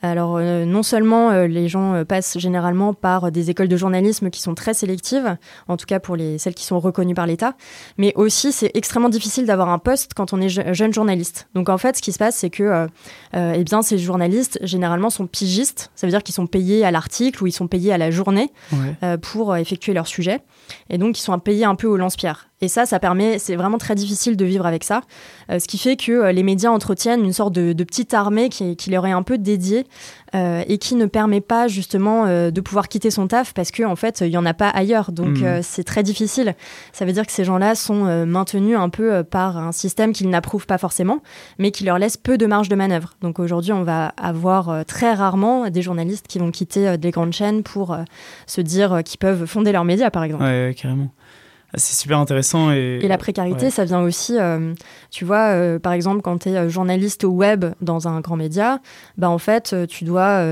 [0.04, 4.30] Alors euh, non seulement euh, les gens euh, passent généralement par des écoles de journalisme
[4.30, 5.38] qui sont très sélectives,
[5.70, 7.56] en tout cas pour les, celles qui sont reconnues par l'État,
[7.98, 11.48] mais aussi c'est extrêmement difficile d'avoir un poste quand on est jeune journaliste.
[11.56, 12.88] Donc en fait ce qui se passe c'est que
[13.34, 17.42] eh bien, ces journalistes généralement sont pigistes, ça veut dire qu'ils sont payés à l'article
[17.42, 18.52] ou ils sont payés à la journée
[19.22, 20.42] pour effectuer leur sujet,
[20.90, 22.50] et donc ils sont payés un peu au lance-pierre.
[22.64, 25.02] Et ça, ça permet, c'est vraiment très difficile de vivre avec ça,
[25.50, 29.06] ce qui fait que les médias entretiennent une sorte de, petite armée qui, qui leur
[29.06, 29.86] est un peu dédiée
[30.36, 33.92] euh, et qui ne permet pas justement euh, de pouvoir quitter son taf parce qu'en
[33.92, 35.12] en fait il y en a pas ailleurs.
[35.12, 36.56] Donc euh, c'est très difficile.
[36.92, 40.66] Ça veut dire que ces gens-là sont maintenus un peu par un système qu'ils n'approuvent
[40.66, 41.20] pas forcément
[41.60, 43.14] mais qui leur laisse peu de marge de manœuvre.
[43.22, 47.62] Donc aujourd'hui on va avoir très rarement des journalistes qui vont quitter des grandes chaînes
[47.62, 47.96] pour
[48.48, 50.44] se dire qu'ils peuvent fonder leurs médias par exemple.
[50.44, 51.10] Ouais carrément.
[51.10, 51.23] ah,
[51.76, 52.72] c'est super intéressant.
[52.72, 54.74] Et, et la précarité, ça vient aussi, euh,
[55.10, 58.36] tu vois, euh, par exemple, quand tu es euh, journaliste au web dans un grand
[58.36, 58.80] média,
[59.18, 60.44] bah, en fait, tu dois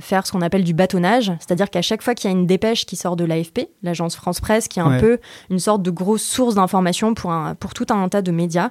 [0.00, 2.86] faire ce qu'on appelle du bâtonnage, c'est-à-dire qu'à chaque fois qu'il y a une dépêche
[2.86, 5.18] qui sort de l'AFP, l'agence France Presse, qui est un peu
[5.50, 8.70] une sorte de grosse source d'information pour, pour tout un tas de médias,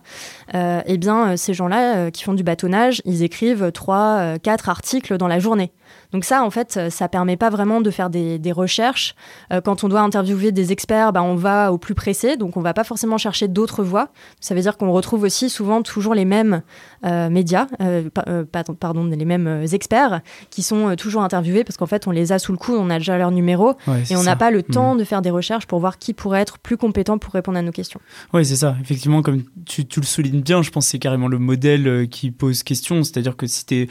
[0.54, 5.40] eh bien, ces gens-là qui font du bâtonnage, ils écrivent trois, quatre articles dans la
[5.40, 5.72] journée.
[6.14, 9.14] Donc ça, en fait, ça permet pas vraiment de faire des, recherches.
[9.52, 12.62] Euh, quand on doit interviewer des experts, bah, on va au plus pressé, donc on
[12.62, 14.10] va pas forcément chercher d'autres voix.
[14.40, 16.62] Ça veut dire qu'on retrouve aussi souvent toujours les mêmes
[17.06, 18.10] euh, médias, euh,
[18.80, 22.54] pardon, les mêmes experts qui sont toujours interviewés parce qu'en fait, on les a sous
[22.54, 23.74] le coude, on a déjà leur numéro
[24.10, 25.00] et on n'a pas le temps mmh.
[25.00, 27.72] de faire des recherches pour voir qui pourrait être plus compétent pour répondre à nos
[27.72, 28.00] questions.
[28.34, 28.78] Oui, c'est ça.
[28.82, 32.32] Effectivement, comme tu, tu, le soulignes bien, je pense que c'est carrément le modèle qui
[32.32, 33.04] pose question.
[33.04, 33.88] C'est-à-dire que si tu es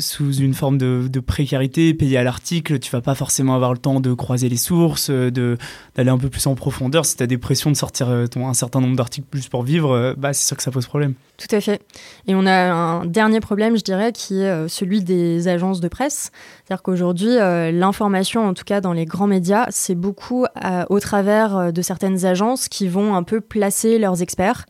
[0.00, 4.00] sous une forme de, précarité, payé à l'article, tu vas pas forcément avoir le temps
[4.00, 5.58] de croiser les sources, euh, de
[5.94, 7.04] d'aller un peu plus en profondeur.
[7.04, 9.62] Si tu as des pressions de sortir euh, ton, un certain nombre d'articles plus pour
[9.62, 11.12] vivre, bah, c'est sûr que ça pose problème.
[11.36, 11.82] Tout à fait.
[12.26, 16.30] Et on a un dernier problème, je dirais, qui est celui des agences de presse.
[16.64, 17.34] C'est-à-dire qu'aujourd'hui,
[17.72, 20.46] l'information, en tout cas dans les grands médias, c'est beaucoup
[20.88, 24.66] au travers de certaines agences qui vont un peu placer leurs experts.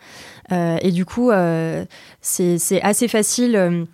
[0.51, 1.31] et du coup,
[2.23, 3.87] c'est assez facile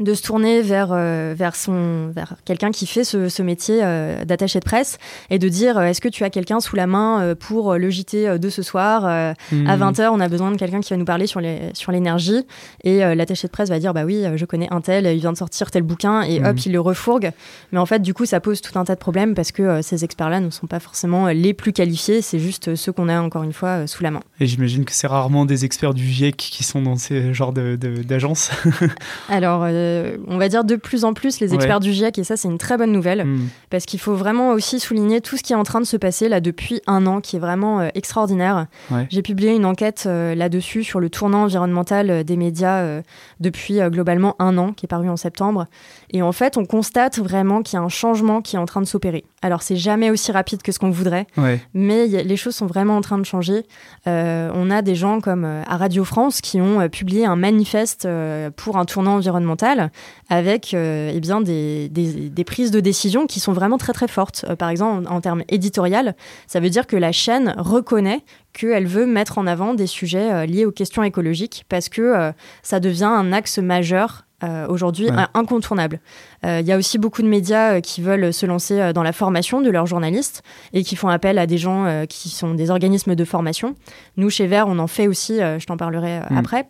[0.00, 4.24] de se tourner vers vers vers son vers quelqu'un qui fait ce, ce métier euh,
[4.24, 4.98] d'attaché de presse
[5.30, 7.88] et de dire euh, est-ce que tu as quelqu'un sous la main euh, pour le
[7.88, 10.12] JT de ce soir à 20h hmm.
[10.12, 12.44] on a besoin de quelqu'un qui va nous parler sur les sur l'énergie
[12.82, 15.36] et l'attaché de presse va dire bah oui je connais un tel il vient de
[15.36, 16.60] sortir tel bouquin et hop hmm.
[16.66, 17.30] il le refourgue
[17.70, 20.04] mais en fait du coup ça pose tout un tas de problèmes parce que ces
[20.04, 23.44] experts là ne sont pas forcément les plus qualifiés c'est juste ceux qu'on a encore
[23.44, 26.64] une fois sous la main et j'imagine que c'est rarement des experts du GIEC qui
[26.64, 28.88] sont dans ces genres d'agences de,
[29.28, 32.36] alors euh, on va dire de plus en plus les experts du GIEC, et ça
[32.36, 33.48] c'est une très bonne nouvelle, hmm.
[33.70, 36.28] parce qu'il faut vraiment aussi souligner tout ce qui est en train de se passer
[36.28, 38.66] là depuis un an, qui est vraiment euh, extraordinaire.
[39.08, 43.00] J'ai publié une enquête euh, là-dessus sur le tournant environnemental des médias
[43.40, 45.66] depuis globalement un an, qui est paru en septembre.
[46.12, 48.80] Et en fait, on constate vraiment qu'il y a un changement qui est en train
[48.80, 49.24] de s'opérer.
[49.42, 51.26] Alors c'est jamais aussi rapide que ce qu'on voudrait,
[51.74, 53.64] mais les choses sont vraiment en train de changer.
[54.06, 58.08] on a des gens comme à Radio France qui ont publié un manifeste
[58.56, 59.90] pour un tournant environnemental
[60.28, 64.44] avec euh, eh bien des, des, prises de décision qui sont vraiment très très fortes.
[64.48, 66.16] Euh, par exemple, en, termes éditorial,
[66.46, 70.46] ça veut dire que la chaîne reconnaît qu'elle veut mettre en avant des sujets euh,
[70.46, 74.25] liés aux questions écologiques parce que ça devient un axe majeur
[74.68, 76.00] aujourd'hui incontournable.
[76.46, 79.70] Il y a aussi beaucoup de médias qui veulent se lancer dans la formation de
[79.70, 83.74] leurs journalistes et qui font appel à des gens qui sont des organismes de formation.
[84.16, 86.36] Nous, chez Vert, on en fait aussi, je t'en parlerai mm.
[86.36, 86.68] après.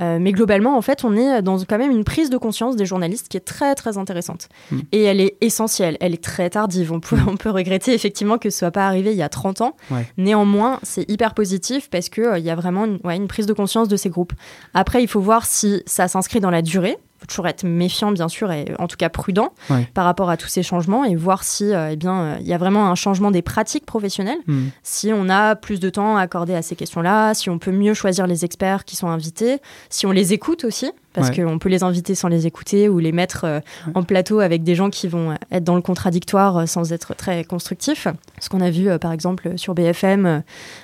[0.00, 2.86] Euh, mais globalement, en fait, on est dans quand même une prise de conscience des
[2.86, 4.48] journalistes qui est très très intéressante.
[4.70, 4.78] Mm.
[4.92, 6.92] Et elle est essentielle, elle est très tardive.
[6.92, 7.28] On peut, mm.
[7.28, 9.76] on peut regretter effectivement que ce soit pas arrivé il y a 30 ans.
[10.16, 13.52] Néanmoins, c'est hyper positif parce qu'il euh, il y a vraiment une, une prise de
[13.52, 14.32] conscience de ces groupes.
[14.74, 18.28] Après, il faut voir si ça s'inscrit dans la durée faut toujours être méfiant, bien
[18.28, 19.52] sûr, et en tout cas prudent
[19.94, 22.54] par rapport à tous ces changements et voir si, euh, eh bien, euh, il y
[22.54, 24.38] a vraiment un changement des pratiques professionnelles.
[24.46, 24.68] Hmm.
[24.82, 28.26] Si on a plus de temps accordé à ces questions-là, si on peut mieux choisir
[28.26, 29.58] les experts qui sont invités,
[29.90, 33.12] si on les écoute aussi, parce qu'on peut les inviter sans les écouter ou les
[33.12, 33.60] mettre euh,
[33.94, 37.44] en plateau avec des gens qui vont être dans le contradictoire euh, sans être très
[37.44, 38.08] constructifs.
[38.40, 40.42] Ce qu'on a vu par exemple sur BFM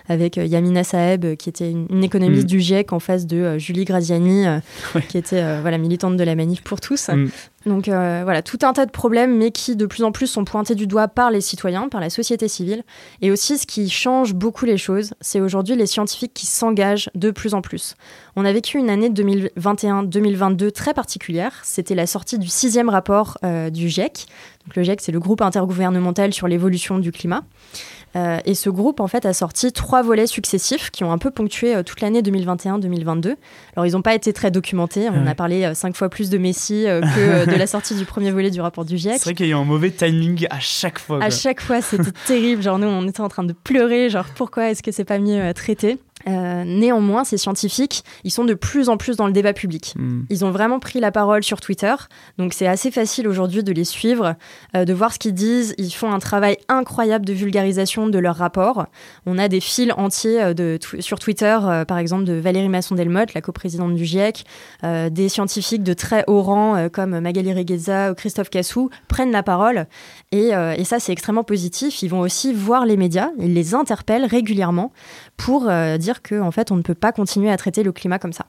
[0.09, 2.47] avec Yamina Saeb, qui était une, économiste mm.
[2.47, 4.45] du GIEC en face de Julie Graziani,
[5.09, 7.09] qui était voilà, militante de la manif pour tous.
[7.09, 7.29] Mm.
[7.67, 10.45] Donc euh, voilà, tout un tas de problèmes, mais qui de plus en plus sont
[10.45, 12.85] pointés du doigt par les citoyens, par la société civile.
[13.23, 17.33] Et aussi, ce qui change beaucoup les choses, c'est aujourd'hui les scientifiques qui s'engagent de
[17.33, 17.97] plus en plus.
[18.37, 21.61] On a vécu une année 2021-2022 très particulière.
[21.65, 24.27] C'était la sortie du sixième rapport euh, du GIEC.
[24.65, 27.43] Donc le GIEC, c'est le groupe intergouvernemental sur l'évolution du climat.
[28.17, 31.31] Euh, et ce groupe, en fait, a sorti trois volets successifs qui ont un peu
[31.31, 33.35] ponctué euh, toute l'année 2021-2022.
[33.77, 35.09] Alors, ils n'ont pas été très documentés.
[35.11, 38.31] On a parlé euh, cinq fois plus de Messi que de la sortie du premier
[38.31, 39.15] volet du rapport du GIEC.
[39.19, 41.23] C'est vrai qu'il y a eu un mauvais timing à chaque fois.
[41.23, 42.63] À chaque fois, c'était terrible.
[42.63, 44.09] Genre, nous, on était en train de pleurer.
[44.09, 45.99] Genre, pourquoi est-ce que c'est pas mieux traité?
[46.29, 49.95] Euh, néanmoins, ces scientifiques, ils sont de plus en plus dans le débat public.
[49.97, 50.23] Hmm.
[50.29, 51.95] Ils ont vraiment pris la parole sur Twitter,
[52.37, 54.35] donc c'est assez facile aujourd'hui de les suivre,
[54.77, 55.75] euh, de voir ce qu'ils disent.
[55.79, 58.87] Ils font un travail incroyable de vulgarisation de leurs rapports.
[59.25, 63.41] On a des fils entiers euh, de sur Twitter, par exemple de Valérie Masson-Delmotte, la
[63.41, 64.45] coprésidente du GIEC,
[64.83, 69.87] des scientifiques de très haut rang comme Magali Regueza ou Christophe Cassou prennent la parole.
[70.33, 72.03] Et, et ça, c'est extrêmement positif.
[72.03, 74.93] Ils vont aussi voir les médias, ils les interpellent régulièrement
[75.37, 78.33] pour dire qu'en en fait, on ne peut pas continuer à traiter le climat comme
[78.33, 78.47] ça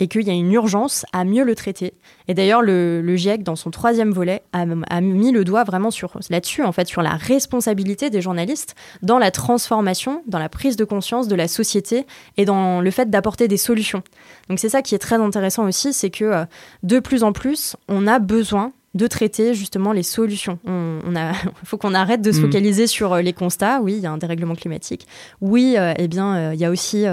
[0.00, 1.94] et qu'il y a une urgence à mieux le traiter.
[2.28, 6.62] Et d'ailleurs, le, GIEC, dans son troisième volet, a, mis le doigt vraiment sur là-dessus,
[6.62, 11.28] en fait, sur la responsabilité des journalistes dans la transformation, dans la prise de conscience
[11.28, 14.02] de la société et dans le fait d'apporter des solutions.
[14.48, 16.44] Donc c'est ça qui est très intéressant aussi, c'est que euh,
[16.82, 20.58] de plus en plus, on a besoin de traiter justement les solutions.
[20.66, 21.32] On, a,
[21.64, 22.42] faut qu'on arrête de se mm.
[22.42, 23.80] focaliser sur euh, les constats.
[23.80, 25.06] Oui, il y a un dérèglement climatique.
[25.40, 27.04] Oui, euh, eh bien, euh, il y a aussi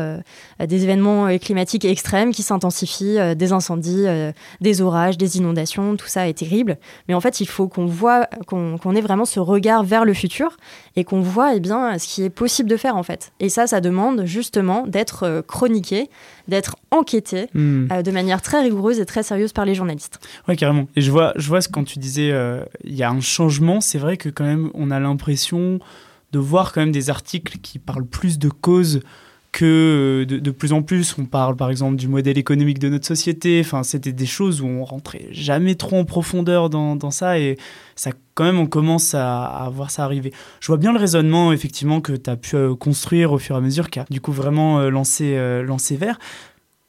[0.60, 4.06] des événements climatiques extrêmes qui s'intensifient, des incendies,
[4.62, 5.96] des orages, des inondations.
[5.98, 6.78] Tout ça est terrible.
[7.08, 10.58] Mais en fait, il faut qu'on voit, qu'on ait vraiment ce regard vers le futur
[10.96, 13.34] et qu'on voit, eh bien, ce qui est possible de faire en fait.
[13.39, 16.10] Et ça, ça demande justement d'être chroniqué,
[16.47, 18.01] d'être enquêté mm.
[18.01, 20.19] de manière très rigoureuse et très sérieuse par les journalistes.
[20.47, 20.88] Oui, carrément.
[20.95, 23.82] Et je vois, je vois ce quand tu disais euh, il y a un changement,
[23.82, 25.79] c'est vrai que quand même on a l'impression
[26.32, 29.01] de voir quand même des articles qui parlent plus de causes
[29.53, 33.07] que euh, de, plus en plus on parle par exemple du modèle économique de notre
[33.07, 33.61] société.
[33.63, 37.57] Enfin, c'était des choses où on rentrait jamais trop en profondeur dans, ça et
[37.95, 40.33] ça quand même on commence à, voir ça arriver.
[40.59, 43.59] Je vois bien le raisonnement effectivement que tu as pu euh, construire au fur et
[43.59, 46.19] à mesure qui a du coup vraiment lancé, lancé vers.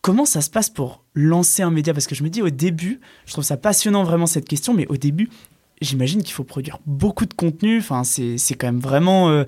[0.01, 1.95] Comment ça se passe pour lancer un média?
[1.95, 4.87] Parce que je me dis au début, je trouve ça passionnant vraiment cette question, mais
[4.89, 5.29] au début,
[5.85, 7.79] j'imagine qu'il faut produire beaucoup de contenu.
[7.79, 9.45] Enfin, c'est, quand même vraiment euh,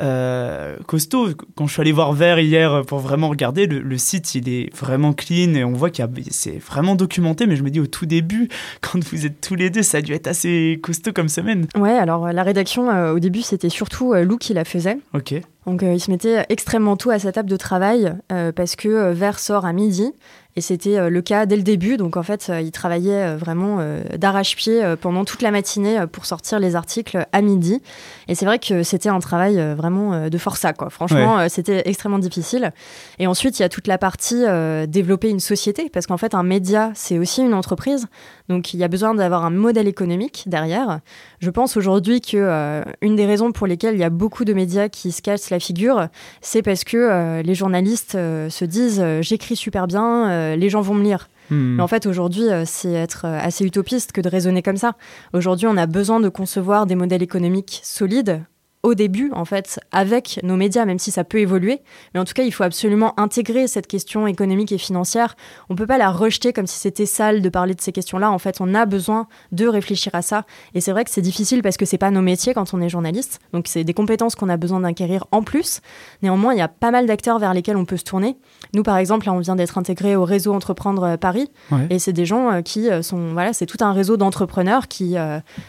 [0.00, 1.30] euh, costaud.
[1.54, 5.12] Quand je suis allé voir Vert hier pour vraiment regarder, le, site, il est vraiment
[5.12, 7.46] clean et on voit qu'il c'est vraiment documenté.
[7.46, 8.48] Mais je me dis au tout début,
[8.80, 11.66] quand vous êtes tous les deux, ça a dû être assez costaud comme semaine.
[11.76, 14.98] Ouais, alors la rédaction, euh, au début, c'était surtout Lou qui la faisait.
[15.14, 15.34] Ok.
[15.66, 18.14] Donc il se mettait extrêmement tôt à sa table de travail
[18.54, 20.12] parce que Vert sort à midi
[20.56, 21.96] et c'était euh, le cas dès le début.
[21.96, 23.76] Donc en fait, euh, il travaillait euh, vraiment
[24.16, 27.82] d'arrache-pied pendant toute la matinée pour sortir les articles à midi.
[28.28, 30.90] Et c'est vrai que c'était un travail vraiment de forçat, quoi.
[30.90, 32.72] Franchement, c'était extrêmement difficile.
[33.18, 34.44] Et ensuite, il y a toute la partie
[34.88, 38.06] développer une société, parce qu'en fait, un média, c'est aussi une entreprise.
[38.48, 41.00] Donc il y a besoin d'avoir un modèle économique derrière.
[41.40, 44.88] Je pense aujourd'hui que une des raisons pour lesquelles il y a beaucoup de médias
[44.88, 46.08] qui se cassent la figure,
[46.40, 50.06] c'est parce que les journalistes se disent j'écris super bien
[50.36, 51.28] euh, les gens vont me lire.
[51.50, 51.76] Hmm.
[51.76, 54.94] Mais en fait, aujourd'hui, euh, c'est être euh, assez utopiste que de raisonner comme ça.
[55.32, 58.42] Aujourd'hui, on a besoin de concevoir des modèles économiques solides
[58.86, 61.80] au début, en fait, avec nos médias, même si ça peut évoluer.
[62.14, 65.34] Mais en tout cas, il faut absolument intégrer cette question économique et financière.
[65.68, 68.30] On ne peut pas la rejeter comme si c'était sale de parler de ces questions-là.
[68.30, 70.44] En fait, on a besoin de réfléchir à ça.
[70.74, 72.88] Et c'est vrai que c'est difficile parce que c'est pas nos métiers quand on est
[72.88, 73.40] journaliste.
[73.52, 75.80] Donc, c'est des compétences qu'on a besoin d'acquérir en plus.
[76.22, 78.36] Néanmoins, il y a pas mal d'acteurs vers lesquels on peut se tourner.
[78.72, 81.50] Nous, par exemple, là, on vient d'être intégré au réseau Entreprendre euh, Paris.
[81.90, 85.16] Et c'est des gens euh, qui euh, sont, voilà, c'est tout un réseau d'entrepreneurs qui,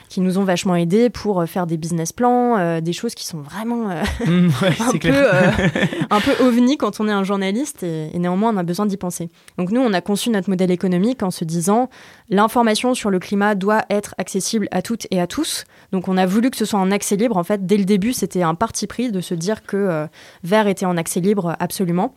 [0.10, 3.90] qui nous ont vachement aidés pour faire des business plans, des choses qui sont vraiment
[3.90, 5.52] euh, mmh, un, peu, euh,
[6.10, 9.30] un peu ovni quand on est un journaliste et, néanmoins on a besoin d'y penser.
[9.58, 11.90] Donc nous, on a conçu notre modèle économique en se disant
[12.30, 15.66] l'information sur le climat doit être accessible à toutes et à tous.
[15.92, 17.38] Donc on a voulu que ce soit en accès libre.
[17.38, 20.08] En fait, dès le début, c'était un parti pris de se dire que euh,
[20.44, 22.14] Vert était en accès libre absolument.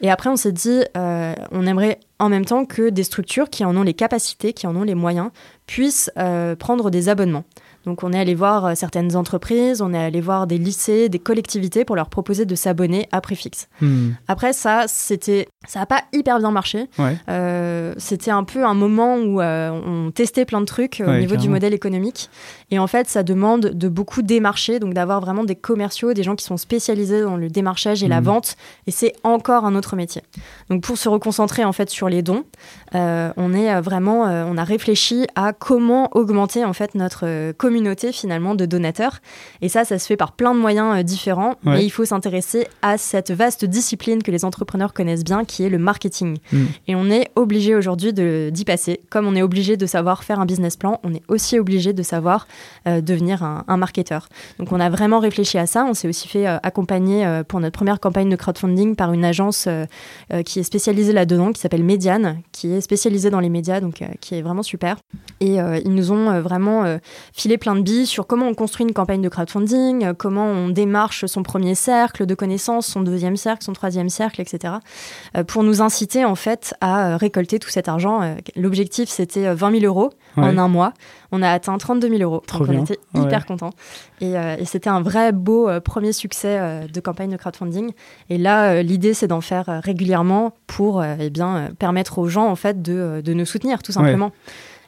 [0.00, 3.76] Et après, on s'est dit, on aimerait en même temps que des structures qui en
[3.76, 5.30] ont les capacités, qui en ont les moyens,
[5.66, 6.10] puissent
[6.58, 7.44] prendre des abonnements.
[7.86, 11.84] Donc on est allé voir certaines entreprises, on est allé voir des lycées, des collectivités
[11.84, 13.68] pour leur proposer de s'abonner à Préfixe.
[13.80, 14.10] Hmm.
[14.28, 16.88] Après ça, c'était, ça n'a pas hyper bien marché.
[17.98, 21.74] c'était un peu un moment où on testait plein de trucs au niveau du modèle
[21.74, 22.30] économique.
[22.70, 26.34] Et en fait, ça demande de beaucoup démarcher, donc d'avoir vraiment des commerciaux, des gens
[26.34, 28.24] qui sont spécialisés dans le démarchage et la hmm.
[28.24, 28.56] vente.
[28.86, 30.22] Et c'est encore un autre métier.
[30.70, 32.44] Donc pour se reconcentrer en fait sur les dons,
[32.94, 37.52] euh, on est euh, vraiment, euh, on a réfléchi à comment augmenter en fait notre
[37.52, 37.73] communauté
[38.12, 39.20] finalement de donateurs.
[39.60, 41.54] Et ça, ça se fait par plein de moyens différents.
[41.64, 45.68] Mais il faut s'intéresser à cette vaste discipline que les entrepreneurs connaissent bien, qui est
[45.68, 46.38] le marketing.
[46.52, 46.64] Hmm.
[46.88, 49.00] Et on est obligé aujourd'hui d'y passer.
[49.10, 52.02] Comme on est obligé de savoir faire un business plan, on est aussi obligé de
[52.02, 52.46] savoir
[52.86, 54.28] devenir un, un, marketeur.
[54.58, 55.84] Donc on a vraiment réfléchi à ça.
[55.84, 59.68] On s'est aussi fait accompagner pour notre première campagne de crowdfunding par une agence
[60.44, 64.06] qui est spécialisée là-dedans, qui s'appelle Mediane, qui est spécialisée dans les médias, donc euh,
[64.20, 64.98] qui est vraiment super.
[65.40, 66.98] Et euh, ils nous ont euh, vraiment
[67.32, 71.24] filé plein de billes sur comment on construit une campagne de crowdfunding, comment on démarche
[71.24, 74.74] son premier cercle de connaissances, son deuxième cercle, son troisième cercle, etc.
[75.46, 78.36] pour nous inciter en fait à récolter tout cet argent.
[78.54, 80.92] L'objectif c'était 20 000 euros en un mois.
[81.32, 82.42] On a atteint 32 000 euros.
[82.52, 83.72] donc on était hyper contents.
[84.20, 87.92] Et, et c'était un vrai beau premier succès de campagne de crowdfunding.
[88.28, 92.82] Et là, l'idée c'est d'en faire régulièrement pour eh bien, permettre aux gens en fait
[92.82, 94.32] de, de nous soutenir tout simplement.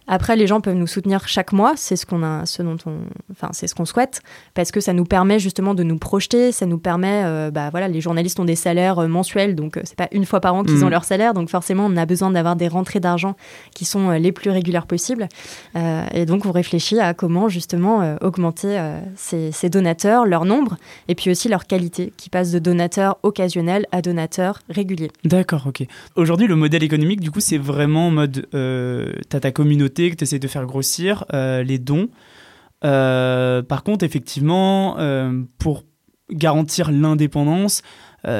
[0.08, 2.98] Après, les gens peuvent nous soutenir chaque mois, c'est ce qu'on a, ce dont on,
[3.32, 4.20] enfin, c'est ce qu'on souhaite,
[4.54, 7.88] parce que ça nous permet justement de nous projeter, ça nous permet, euh, bah voilà,
[7.88, 10.62] les journalistes ont des salaires euh, mensuels, donc euh, c'est pas une fois par an
[10.62, 10.90] qu'ils ont mm.
[10.90, 13.34] leur salaire, donc forcément on a besoin d'avoir des rentrées d'argent
[13.74, 15.28] qui sont les plus régulières possibles,
[15.74, 18.80] et donc on réfléchit à comment justement augmenter
[19.16, 20.76] ces, ces, donateurs, leur nombre,
[21.08, 25.10] et puis aussi leur qualité, qui passe de donateurs occasionnels à donateurs réguliers.
[25.24, 25.86] D'accord, ok.
[26.14, 30.24] Aujourd'hui, le modèle économique, du coup, c'est vraiment en mode, t'as ta communauté que tu
[30.24, 32.08] essaies de faire grossir, euh, les dons.
[32.84, 35.84] Euh, par contre, effectivement, euh, pour
[36.30, 37.82] garantir l'indépendance,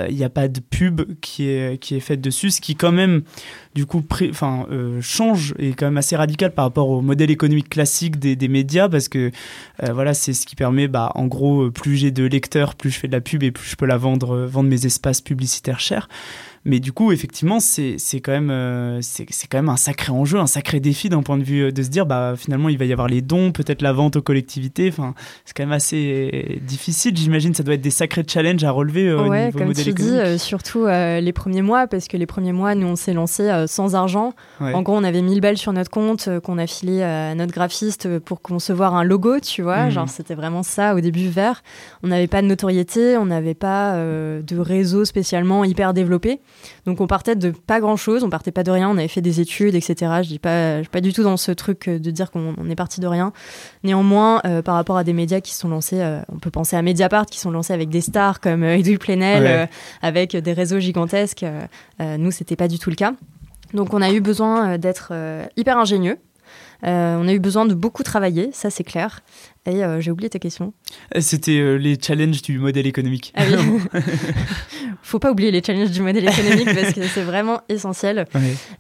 [0.09, 2.91] il n'y a pas de pub qui est, qui est faite dessus, ce qui quand
[2.91, 3.23] même,
[3.77, 4.67] du coup, enfin,
[5.01, 8.89] change et quand même assez radical par rapport au modèle économique classique des, des médias,
[8.89, 9.31] parce que
[9.93, 13.07] voilà, c'est ce qui permet, bah, en gros, plus j'ai de lecteurs, plus je fais
[13.07, 16.09] de la pub et plus je peux la vendre, vendre mes espaces publicitaires chers.
[16.67, 20.49] Mais du coup, effectivement, c'est quand, même, euh, c'est quand même un sacré enjeu, un
[20.49, 22.93] sacré défi d'un point de vue euh, de se dire, bah, finalement, il va y
[22.93, 24.89] avoir les dons, peut-être la vente aux collectivités.
[24.89, 27.55] Enfin, c'est quand même assez difficile, j'imagine.
[27.55, 30.39] Ça doit être des sacrés challenges à relever euh, ouais, au niveau comme tu dis,
[30.39, 34.33] surtout les premiers mois, parce que les premiers mois, nous, on s'est lancé sans argent.
[34.61, 38.19] En gros, on avait 1000 balles sur notre compte qu'on a filé à notre graphiste
[38.19, 39.87] pour concevoir un logo, tu vois.
[39.87, 39.91] Mmh.
[39.91, 41.63] Genre, c'était vraiment ça au début vert.
[42.03, 46.41] On n'avait pas de notoriété, on n'avait pas de réseau spécialement hyper développé.
[46.85, 49.21] Donc on partait de pas grand chose, on partait pas de rien, on avait fait
[49.21, 49.95] des études, etc.
[50.23, 53.07] Je dis pas, pas du tout dans ce truc de dire qu'on est parti de
[53.07, 53.33] rien.
[53.83, 56.83] Néanmoins, euh, par rapport à des médias qui sont lancés, euh, on peut penser à
[56.83, 59.69] Mediapart qui sont lancés avec des stars comme euh, Edoui Plenel,
[60.03, 61.45] avec des réseaux gigantesques.
[62.01, 63.13] nous, c'était pas du tout le cas.
[63.75, 65.13] Donc on a eu besoin d'être
[65.57, 66.19] hyper ingénieux.
[66.83, 69.21] on a eu besoin de beaucoup travailler, ça c'est clair.
[69.67, 70.73] Et j'ai oublié ta question.
[71.19, 73.33] C'était les challenges du modèle économique.
[73.37, 74.01] Ah oui.
[75.07, 78.27] faut pas oublier les challenges du modèle économique parce que c'est vraiment essentiel.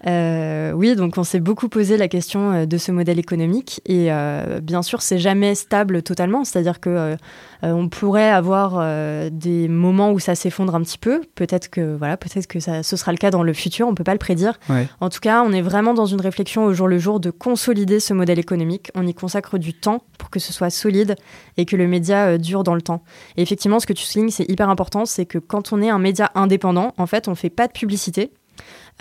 [0.06, 4.12] Euh, oui, donc on s'est beaucoup posé la question euh, de ce modèle économique et
[4.12, 6.44] euh, bien sûr, c'est jamais stable totalement.
[6.44, 7.16] C'est-à-dire que
[7.62, 11.22] on pourrait avoir des moments où ça s'effondre un petit peu.
[11.34, 13.88] Peut-être que voilà, peut-être que ça, ce sera le cas dans le futur.
[13.88, 14.58] On peut pas le prédire.
[15.00, 18.00] En tout cas, on est vraiment dans une réflexion au jour le jour de consolider
[18.00, 18.90] ce modèle économique.
[18.94, 21.16] On y consacre du temps pour que ce soit solide
[21.56, 23.02] et que le média dure dans le temps.
[23.36, 25.98] Et effectivement, ce que tu soulignes, c'est hyper important, c'est que quand on est un
[25.98, 26.92] média indépendant.
[26.98, 28.32] En fait, on fait pas de publicité.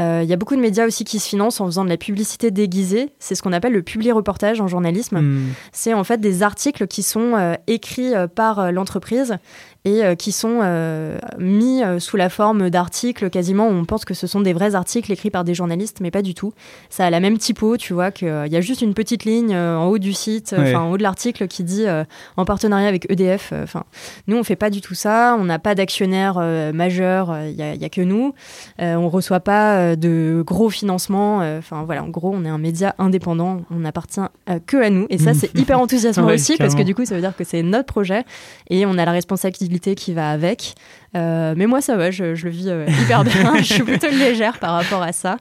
[0.01, 1.97] Euh, il y a beaucoup de médias aussi qui se financent en faisant de la
[1.97, 3.13] publicité déguisée.
[3.19, 5.19] C'est ce qu'on appelle le publi-reportage en journalisme.
[5.19, 5.53] Hmm.
[5.71, 9.37] C'est en fait des articles qui sont euh, écrits euh, par l'entreprise
[9.85, 13.67] et euh, qui sont euh, mis euh, sous la forme d'articles quasiment.
[13.67, 16.33] On pense que ce sont des vrais articles écrits par des journalistes, mais pas du
[16.33, 16.53] tout.
[16.89, 19.85] Ça a la même typo, tu vois, qu'il y a juste une petite ligne en
[19.85, 21.85] haut du site, enfin en haut de l'article qui dit
[22.35, 23.53] en partenariat avec EDF.
[23.63, 23.83] Enfin,
[24.27, 25.37] nous, on fait pas du tout ça.
[25.39, 26.39] On n'a pas d'actionnaire
[26.73, 27.37] majeur.
[27.45, 28.33] Il y, a que nous.
[28.79, 31.37] on reçoit pas de gros financements.
[31.57, 33.61] Enfin voilà, en gros, on est un média indépendant.
[33.69, 34.21] On n'appartient
[34.65, 35.05] que à nous.
[35.09, 37.61] Et ça, c'est hyper enthousiasmant aussi parce que du coup, ça veut dire que c'est
[37.61, 38.23] notre projet
[38.69, 40.75] et on a la responsabilité qui va avec.
[41.15, 43.57] Euh, mais moi, ça va, je, le vis euh, hyper bien.
[43.57, 45.37] je suis plutôt légère par rapport à ça.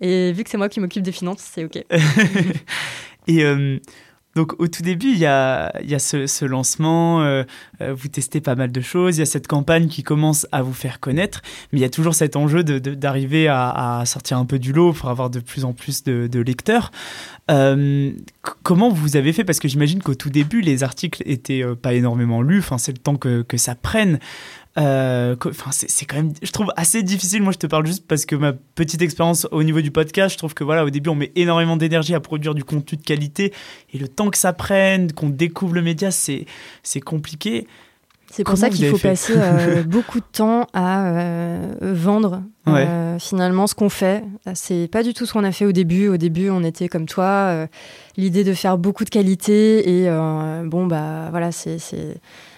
[0.00, 1.76] Et vu que c'est moi qui m'occupe des finances, c'est OK.
[3.28, 3.78] Et euh,
[4.36, 7.42] Donc au tout début, il y a, ce, lancement, euh,
[7.80, 10.60] euh, vous testez pas mal de choses, il y a cette campagne qui commence à
[10.60, 11.40] vous faire connaître,
[11.72, 15.08] mais il y a toujours cet enjeu d'arriver à, sortir un peu du lot pour
[15.08, 16.92] avoir de plus en plus de, lecteurs.
[17.50, 18.12] Euh,
[18.62, 19.42] comment vous avez fait?
[19.42, 22.98] Parce que j'imagine qu'au tout début, les articles étaient pas énormément lus, enfin, c'est le
[22.98, 24.18] temps que ça prenne.
[24.78, 25.36] Euh,
[25.70, 27.42] c'est quand même, je trouve assez difficile.
[27.42, 30.38] Moi, je te parle juste parce que ma petite expérience au niveau du podcast, je
[30.38, 33.52] trouve que voilà, au début, on met énormément d'énergie à produire du contenu de qualité
[33.92, 36.46] et le temps que ça prenne, qu'on découvre le média, c'est
[36.82, 37.66] c'est compliqué.
[38.30, 42.42] C'est pour ça qu'il faut passer euh, beaucoup de temps à euh, vendre
[43.18, 44.24] finalement ce qu'on fait.
[44.54, 46.08] C'est pas du tout ce qu'on a fait au début.
[46.08, 47.66] Au début, on était comme toi,
[48.16, 50.10] l'idée de faire beaucoup de qualité et
[50.64, 51.78] bon bah voilà, c'est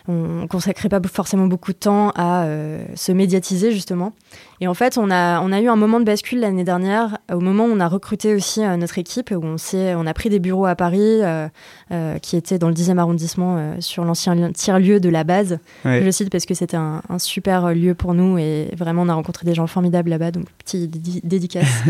[0.09, 4.15] on consacrait pas forcément beaucoup de temps à euh, se médiatiser justement.
[4.61, 7.41] Et en fait, on a, on a eu un moment de bascule l'année dernière, au
[7.41, 10.39] moment où on a recruté aussi euh, notre équipe, où on, on a pris des
[10.39, 15.25] bureaux à Paris, euh, qui étaient dans le 10e arrondissement, sur l'ancien tiers-lieu de la
[15.25, 15.59] base.
[15.85, 19.15] Je le cite parce que c'était un, super lieu pour nous et vraiment on a
[19.15, 21.83] rencontré des gens formidables là-bas, donc petit dédicace.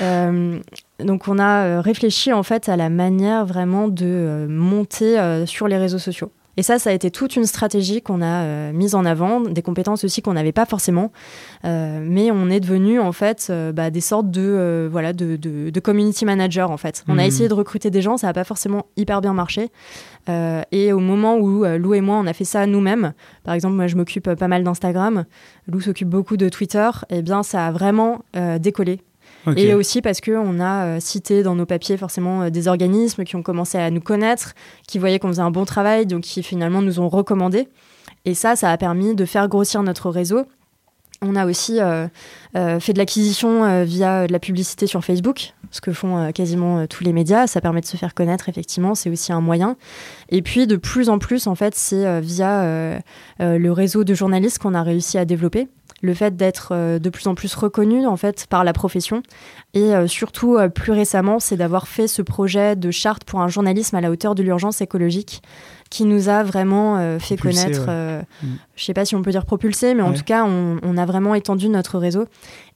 [1.00, 5.98] donc on a réfléchi en fait à la manière vraiment de monter sur les réseaux
[5.98, 6.30] sociaux.
[6.56, 9.62] Et ça, ça a été toute une stratégie qu'on a euh, mise en avant, des
[9.62, 11.12] compétences aussi qu'on n'avait pas forcément.
[11.64, 15.80] Euh, mais on est devenu en fait euh, bah, des sortes de voilà de, de,
[15.80, 17.04] community manager en fait.
[17.08, 17.26] On a hmm.
[17.26, 19.70] essayé de recruter des gens, ça n'a pas forcément hyper bien marché.
[20.72, 23.12] et au moment où Lou et moi on a fait ça nous-mêmes,
[23.44, 25.24] par exemple moi je m'occupe pas mal d'Instagram,
[25.68, 28.24] Lou s'occupe beaucoup de Twitter, et eh bien ça a vraiment
[28.58, 29.00] décollé.
[29.54, 33.36] Et aussi parce qu'on a euh, cité dans nos papiers forcément euh, des organismes qui
[33.36, 34.54] ont commencé à nous connaître,
[34.88, 37.68] qui voyaient qu'on faisait un bon travail, donc qui finalement nous ont recommandé.
[38.24, 40.46] Et ça, ça a permis de faire grossir notre réseau.
[41.22, 42.08] On a aussi euh,
[42.52, 47.14] fait de l'acquisition via de la publicité sur Facebook, ce que font quasiment tous les
[47.14, 47.46] médias.
[47.46, 49.76] Ça permet de se faire connaître, effectivement, c'est aussi un moyen.
[50.28, 53.00] Et puis, de plus en plus, en fait, c'est via
[53.38, 55.68] le réseau de journalistes qu'on a réussi à développer
[56.02, 59.22] le fait d'être euh, de plus en plus reconnu en fait par la profession
[59.74, 63.48] et euh, surtout euh, plus récemment c'est d'avoir fait ce projet de charte pour un
[63.48, 65.42] journalisme à la hauteur de l'urgence écologique
[65.88, 68.46] qui nous a vraiment fait connaître mm.
[68.76, 71.06] Je sais pas si on peut dire propulsé mais en tout cas on, on, a
[71.06, 72.26] vraiment étendu notre réseau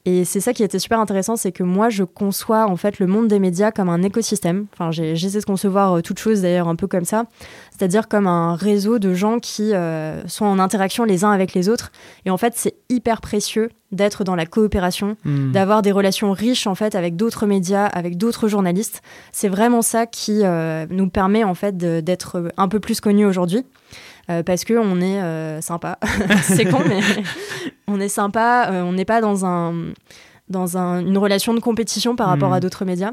[0.07, 3.07] et c'est ça qui était super intéressant, c'est que moi, je conçois en fait le
[3.07, 4.67] monde des médias comme un écosystème.
[4.73, 7.25] Enfin, j'essaie de concevoir euh, toute chose d'ailleurs un peu comme ça,
[7.77, 11.69] c'est-à-dire comme un réseau de gens qui euh, sont en interaction les uns avec les
[11.69, 11.93] autres.
[12.25, 15.53] Et en fait, c'est hyper précieux d'être dans la coopération, hmm.
[15.53, 19.03] d'avoir des relations riches en fait avec d'autres médias, avec d'autres journalistes.
[19.33, 23.67] C'est vraiment ça qui euh, nous permet en fait d'être un peu plus connus aujourd'hui.
[24.31, 25.99] Euh, parce que on est euh, sympa.
[26.43, 27.01] c'est con, mais
[27.89, 28.69] on est sympa.
[28.71, 29.93] Euh, on n'est pas dans un
[30.49, 32.61] dans une relation de compétition par rapport à hmm.
[32.61, 33.13] d'autres médias.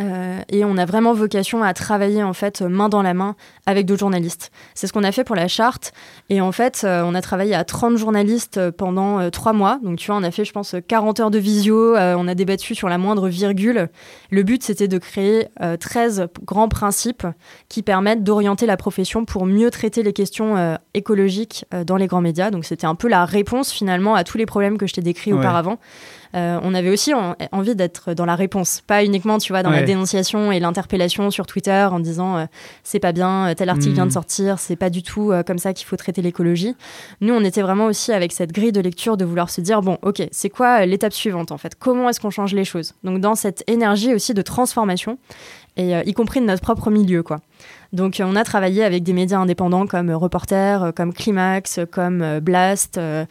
[0.00, 3.34] Euh, et on a vraiment vocation à travailler en fait main dans la main
[3.66, 4.52] avec d'autres journalistes.
[4.74, 5.92] C'est ce qu'on a fait pour la charte.
[6.28, 9.80] Et en fait, euh, on a travaillé à 30 journalistes pendant euh, trois mois.
[9.82, 11.96] Donc tu vois, on a fait, je pense, 40 heures de visio.
[11.96, 13.88] on a débattu sur la moindre virgule.
[14.30, 15.48] Le but, c'était de créer
[15.80, 17.26] 13 grands principes
[17.68, 22.50] qui permettent d'orienter la profession pour mieux traiter les questions écologiques dans les grands médias.
[22.50, 25.32] Donc c'était un peu la réponse finalement à tous les problèmes que je t'ai décrits
[25.32, 25.78] auparavant.
[26.34, 27.12] Euh, on avait aussi
[27.52, 31.46] envie d'être dans la réponse, pas uniquement, tu vois, dans la dénonciation et l'interpellation sur
[31.46, 32.44] Twitter en disant euh,
[32.82, 34.12] c'est pas bien, euh, tel article vient de hmm.
[34.12, 36.74] sortir, c'est pas du tout comme ça qu'il faut traiter l'écologie.
[37.20, 39.98] Nous, on était vraiment aussi avec cette grille de lecture de vouloir se dire bon,
[40.02, 41.74] ok, c'est quoi l'étape suivante en fait?
[41.78, 42.94] Comment est-ce qu'on change les choses?
[43.04, 45.18] Donc dans cette énergie aussi de transformation
[45.76, 47.38] et y compris de notre propre milieu, quoi.
[47.94, 52.38] Donc on a travaillé avec des médias indépendants comme Reporter, euh, comme Climax, comme euh,
[52.40, 53.24] Blast, euh,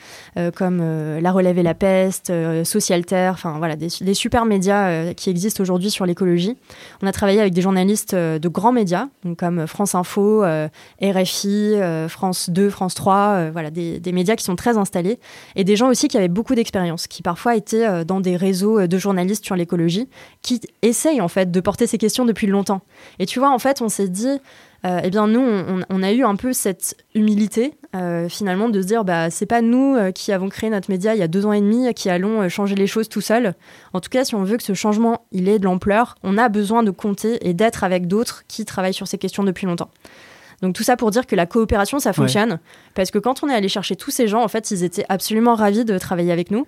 [0.56, 0.80] comme
[1.20, 2.32] La Relève et la Peste,
[2.64, 6.58] Socialter, enfin voilà, des, super médias qui existent aujourd'hui sur l'écologie.
[7.02, 10.44] On a travaillé avec des journalistes de grands médias, comme France Info,
[11.02, 11.76] RFI,
[12.08, 15.20] France 2, France 3, voilà, des, des, médias qui sont très installés,
[15.56, 18.98] et des gens aussi qui avaient beaucoup d'expérience, qui parfois étaient dans des réseaux de
[18.98, 20.08] journalistes sur l'écologie,
[20.42, 22.82] qui essayent en fait de porter ces questions depuis longtemps.
[23.20, 24.40] Et tu vois, en fait, on s'est dit,
[24.86, 25.42] euh, eh bien nous,
[25.90, 29.62] on, a eu un peu cette humilité euh, finalement de se dire, bah c'est pas
[29.62, 32.10] nous euh, qui avons créé notre média il y a deux ans et demi qui
[32.10, 33.56] allons changer les choses tout seuls.
[33.94, 36.50] En tout cas, si on veut que ce changement il ait de l'ampleur, on a
[36.50, 39.90] besoin de compter et d'être avec d'autres qui travaillent sur ces questions depuis longtemps.
[40.62, 42.60] Donc tout ça pour dire que la coopération, ça fonctionne.
[42.96, 45.54] Parce que quand on est allé chercher tous ces gens, en fait, ils étaient absolument
[45.54, 46.66] ravis de travailler avec nous.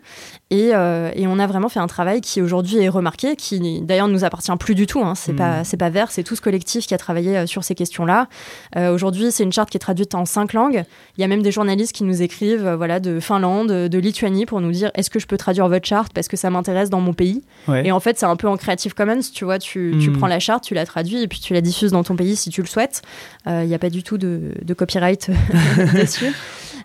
[0.51, 4.07] Et, euh, et on a vraiment fait un travail qui aujourd'hui est remarqué, qui d'ailleurs
[4.07, 5.01] ne nous appartient plus du tout.
[5.01, 5.15] Hein.
[5.15, 5.77] C'est pas, hmm.
[5.77, 8.27] pas Vert, c'est tout ce collectif qui a travaillé euh, sur ces questions-là.
[8.75, 10.83] Euh, aujourd'hui, c'est une charte qui est traduite en cinq langues.
[11.17, 14.61] Il y a même des journalistes qui nous écrivent voilà, de Finlande, de Lituanie pour
[14.61, 17.13] nous dire est-ce que je peux traduire votre charte parce que ça m'intéresse dans mon
[17.13, 17.41] pays?
[17.83, 20.17] Et en fait, c'est un peu en Creative Commons, tu vois, tu, tu, hmm.
[20.17, 22.51] prends la charte, tu la traduis et puis tu la diffuses dans ton pays si
[22.51, 23.01] tu le souhaites.
[23.47, 25.31] Il n'y a pas du tout de, de copyright
[25.95, 26.33] dessus.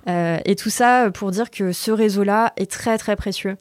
[0.09, 3.57] Euh, et tout ça pour dire que ce réseau-là est très très précieux.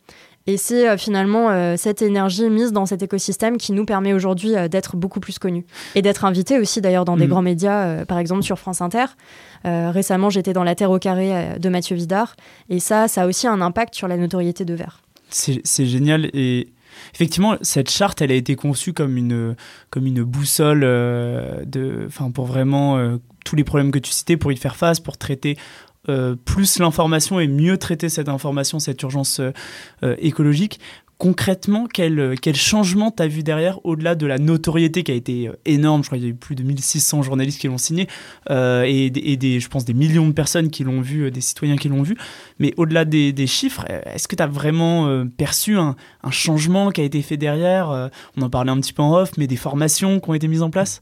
[0.46, 4.54] Et c'est euh, finalement euh, cette énergie mise dans cet écosystème qui nous permet aujourd'hui
[4.70, 5.66] d'être beaucoup plus connus.
[5.96, 7.30] Et d'être invités aussi d'ailleurs dans des mm.
[7.30, 9.06] grands médias, par exemple sur France Inter.
[9.64, 12.36] récemment, j'étais dans La Terre au carré de Mathieu Vidard.
[12.70, 15.02] Et ça, ça a aussi un impact sur la notoriété de Vert.
[15.30, 16.30] C'est génial.
[16.34, 16.68] Et
[17.14, 19.56] effectivement, cette charte, a été conçue comme une,
[20.24, 25.18] boussole de, pour vraiment tous les problèmes que tu citais, pour y faire face, pour
[25.18, 25.58] traiter
[26.10, 29.52] euh, plus l'information et mieux traiter cette information, cette urgence euh,
[30.04, 30.82] euh, écologique.
[31.24, 36.04] Concrètement, quel, quel changement t'as vu derrière, au-delà de la notoriété qui a été énorme
[36.04, 38.10] Je crois qu'il y a eu plus de 1600 journalistes qui l'ont signé
[38.50, 42.02] et, des, je pense des millions de personnes qui l'ont vu, des citoyens qui l'ont
[42.02, 42.18] vu.
[42.60, 47.00] Mais au-delà des, des, chiffres, est-ce que tu as vraiment perçu un, un, changement qui
[47.00, 50.20] a été fait derrière On en parlait un petit peu en off, mais des formations
[50.20, 51.02] qui ont été mises en place?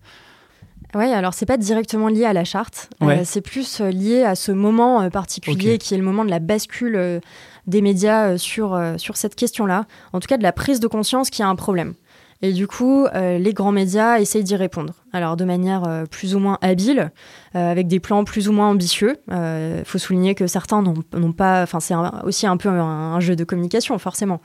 [0.95, 4.35] Oui, alors c'est pas directement lié à la charte, euh, c'est plus euh, lié à
[4.35, 7.21] ce moment euh, particulier qui est le moment de la bascule
[7.67, 11.43] des médias sur, sur cette question-là, en tout cas de la prise de conscience qu'il
[11.43, 11.93] y a un problème.
[12.41, 16.39] Et du coup, les grands médias essayent d'y répondre alors de manière euh, plus ou
[16.39, 17.11] moins habile,
[17.55, 19.17] euh, avec des plans plus ou moins ambitieux.
[19.27, 23.35] Il euh, faut souligner que certains n'ont pas, enfin c'est aussi un peu un, jeu
[23.35, 24.41] de communication forcément.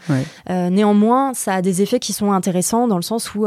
[0.48, 3.46] néanmoins, ça a des effets qui sont intéressants dans le sens où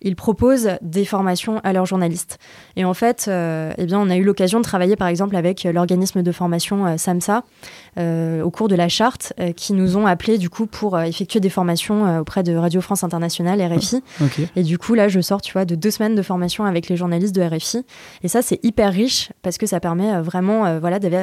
[0.00, 2.38] ils proposent des formations à leurs journalistes.
[2.76, 6.22] Et en fait, eh bien, on a eu l'occasion de travailler par exemple avec l'organisme
[6.22, 7.42] de formation SAMSA
[7.98, 12.20] au cours de la charte, qui nous ont appelés du coup pour effectuer des formations
[12.20, 14.02] auprès de Radio France Internationale, RFI.
[14.56, 16.96] Et du coup là, je sors, tu vois, de deux semaines de formation avec les
[16.96, 17.84] journalistes de RFI.
[18.22, 20.80] Et ça, c'est hyper riche parce que ça permet euh, vraiment euh,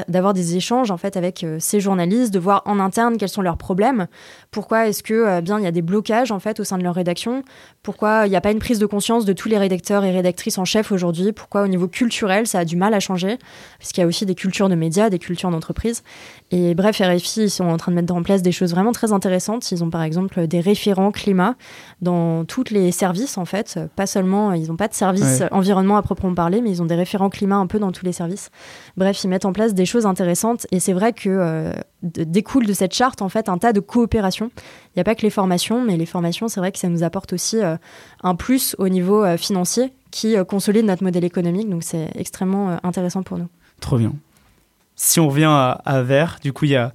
[0.08, 3.42] d'avoir des échanges en fait, avec euh, ces journalistes, de voir en interne quels sont
[3.42, 4.08] leurs problèmes.
[4.52, 6.96] Pourquoi est-ce que bien il y a des blocages en fait au sein de leur
[6.96, 7.44] rédaction?
[7.84, 10.58] Pourquoi il n'y a pas une prise de conscience de tous les rédacteurs et rédactrices
[10.58, 11.32] en chef aujourd'hui?
[11.32, 13.38] Pourquoi au niveau culturel, ça a du mal à changer?
[13.80, 16.04] Parce qu'il y a aussi des cultures de médias, des cultures d'entreprise.
[16.52, 19.12] Et bref, RFI, ils sont en train de mettre en place des choses vraiment très
[19.12, 19.72] intéressantes.
[19.72, 21.56] Ils ont par exemple des référents climat
[22.02, 23.80] dans tous les services en fait.
[23.96, 26.96] Pas seulement, ils n'ont pas de service environnement à proprement parler, mais ils ont des
[26.96, 28.50] référents climat un peu dans tous les services.
[28.96, 31.72] Bref, ils mettent en place des choses intéressantes et c'est vrai que euh,
[32.02, 34.37] découle de cette charte en fait un tas de coopérations.
[34.46, 37.04] Il n'y a pas que les formations, mais les formations, c'est vrai que ça nous
[37.04, 37.78] apporte aussi euh,
[38.24, 43.24] un plus au niveau euh, financier qui consolide notre modèle économique, donc c'est extrêmement intéressant
[43.24, 43.50] pour nous.
[43.82, 44.14] Trop bien.
[44.96, 46.94] Si on revient à, à Vert, du coup, il y a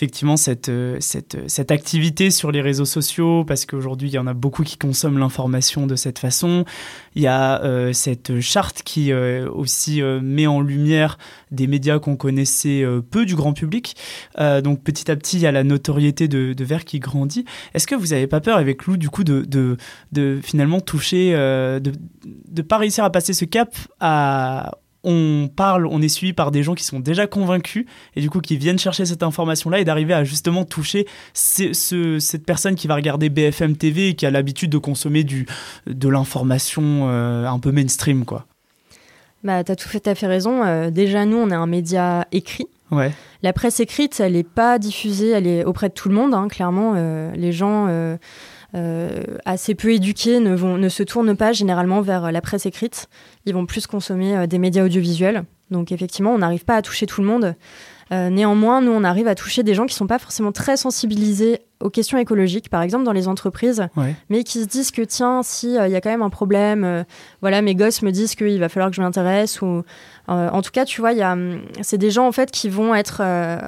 [0.00, 4.26] effectivement cette, euh, cette, cette, activité sur les réseaux sociaux, parce qu'aujourd'hui, il y en
[4.26, 6.64] a beaucoup qui consomment l'information de cette façon.
[7.14, 11.18] Il y a euh, cette charte qui euh, aussi met en lumière
[11.50, 13.94] des médias qu'on connaissait peu du grand public.
[14.38, 17.44] donc petit à petit, il y a la notoriété de, de qui grandit.
[17.74, 19.76] Est-ce que vous n'avez pas peur avec Lou, du coup, de, de,
[20.12, 21.92] de finalement toucher, de
[22.56, 26.62] ne pas réussir à passer ce cap à on parle, on est suivi par des
[26.62, 27.86] gens qui sont déjà convaincus
[28.16, 32.74] et du coup qui viennent chercher cette information-là et d'arriver à justement toucher cette personne
[32.74, 35.46] qui va regarder BFM TV et qui a l'habitude de consommer du,
[35.86, 38.46] de l'information euh, un peu mainstream, quoi.
[39.42, 40.62] Bah, t'as tout fait, à fait raison.
[40.64, 42.66] Euh, déjà, nous, on est un média écrit.
[42.90, 43.12] Ouais.
[43.42, 46.48] La presse écrite, elle n'est pas diffusée, elle est auprès de tout le monde, hein,
[46.48, 46.92] clairement.
[46.96, 47.86] Euh, les gens
[49.44, 53.08] assez peu éduqués ne, vont, ne se tournent pas généralement vers la presse écrite.
[53.46, 55.44] Ils vont plus consommer euh, des médias audiovisuels.
[55.70, 57.54] Donc effectivement, on n'arrive pas à toucher tout le monde.
[58.12, 60.76] Euh, néanmoins, nous, on arrive à toucher des gens qui ne sont pas forcément très
[60.76, 63.86] sensibilisés aux questions écologiques, par exemple dans les entreprises,
[64.28, 67.06] mais qui se disent que tiens, si il y a quand même un problème,
[67.40, 69.82] voilà, mes gosses me disent qu'il va falloir que je m'intéresse ou euh,
[70.30, 73.58] en tout cas, tu vois, hum, c'est des gens en fait qui vont être euh,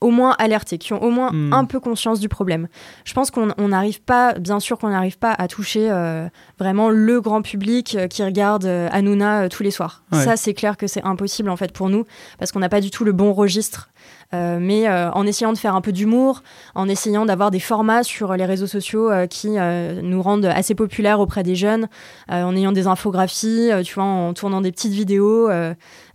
[0.00, 1.52] au moins alertés, qui ont au moins hmm.
[1.52, 2.68] un peu conscience du problème.
[3.04, 7.20] Je pense qu'on n'arrive pas, bien sûr qu'on n'arrive pas à toucher euh, vraiment le
[7.20, 10.04] grand public qui regarde Hanouna tous les soirs.
[10.12, 12.04] Ça, c'est clair que c'est impossible en fait pour nous
[12.38, 13.91] parce qu'on n'a pas du tout le bon registre euh,
[14.32, 16.42] mais euh, en essayant de faire un peu d'humour,
[16.74, 19.50] en essayant d'avoir des formats sur les réseaux sociaux qui
[20.02, 21.88] nous rendent assez populaires auprès des jeunes,
[22.28, 25.50] en ayant des infographies, tu vois, en tournant des petites vidéos,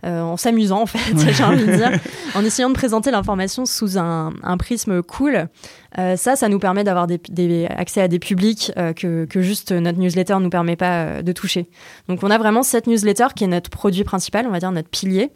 [0.04, 0.98] en s'amusant en fait,
[1.32, 1.92] j'ai envie de dire,
[2.34, 5.48] en essayant de présenter l'information sous un, prisme cool.
[5.96, 10.36] ça, ça nous permet d'avoir des, accès à des publics que, que, juste notre newsletter
[10.40, 11.68] nous permet pas de toucher.
[12.08, 14.88] Donc on a vraiment cette newsletter qui est notre produit principal, on va dire notre
[14.88, 15.30] pilier.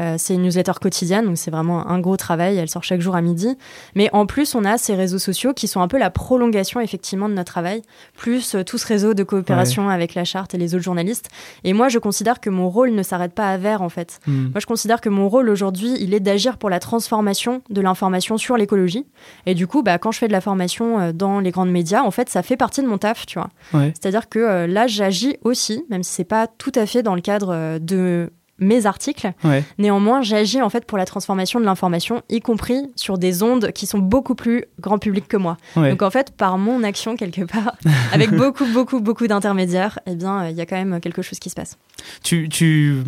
[0.00, 2.56] Euh, c'est une newsletter quotidienne, donc c'est vraiment un gros travail.
[2.56, 3.56] Elle sort chaque jour à midi.
[3.94, 7.28] Mais en plus, on a ces réseaux sociaux qui sont un peu la prolongation effectivement
[7.28, 7.82] de notre travail,
[8.16, 11.28] plus euh, tout ce réseau de coopération avec la charte et les autres journalistes.
[11.64, 14.20] Et moi, je considère que mon rôle ne s'arrête pas à Vert en fait.
[14.26, 14.48] Hmm.
[14.48, 18.38] Moi, je considère que mon rôle aujourd'hui, il est d'agir pour la transformation de l'information
[18.38, 19.06] sur l'écologie.
[19.46, 22.02] Et du coup, bah, quand je fais de la formation euh, dans les grandes médias,
[22.02, 23.48] en fait, ça fait partie de mon taf, tu vois.
[23.72, 27.78] C'est-à-dire que là, j'agis aussi, même si c'est pas tout à fait dans le cadre
[27.78, 29.32] de mes articles.
[29.78, 33.86] Néanmoins, j'agis en fait pour la transformation de l'information, y compris sur des ondes qui
[33.86, 35.56] sont beaucoup plus grand public que moi.
[35.76, 37.74] Donc en fait, par mon action quelque part,
[38.12, 41.38] avec beaucoup, beaucoup, beaucoup d'intermédiaires, eh bien, euh, il y a quand même quelque chose
[41.38, 41.78] qui se passe.
[42.22, 43.02] Tu, tu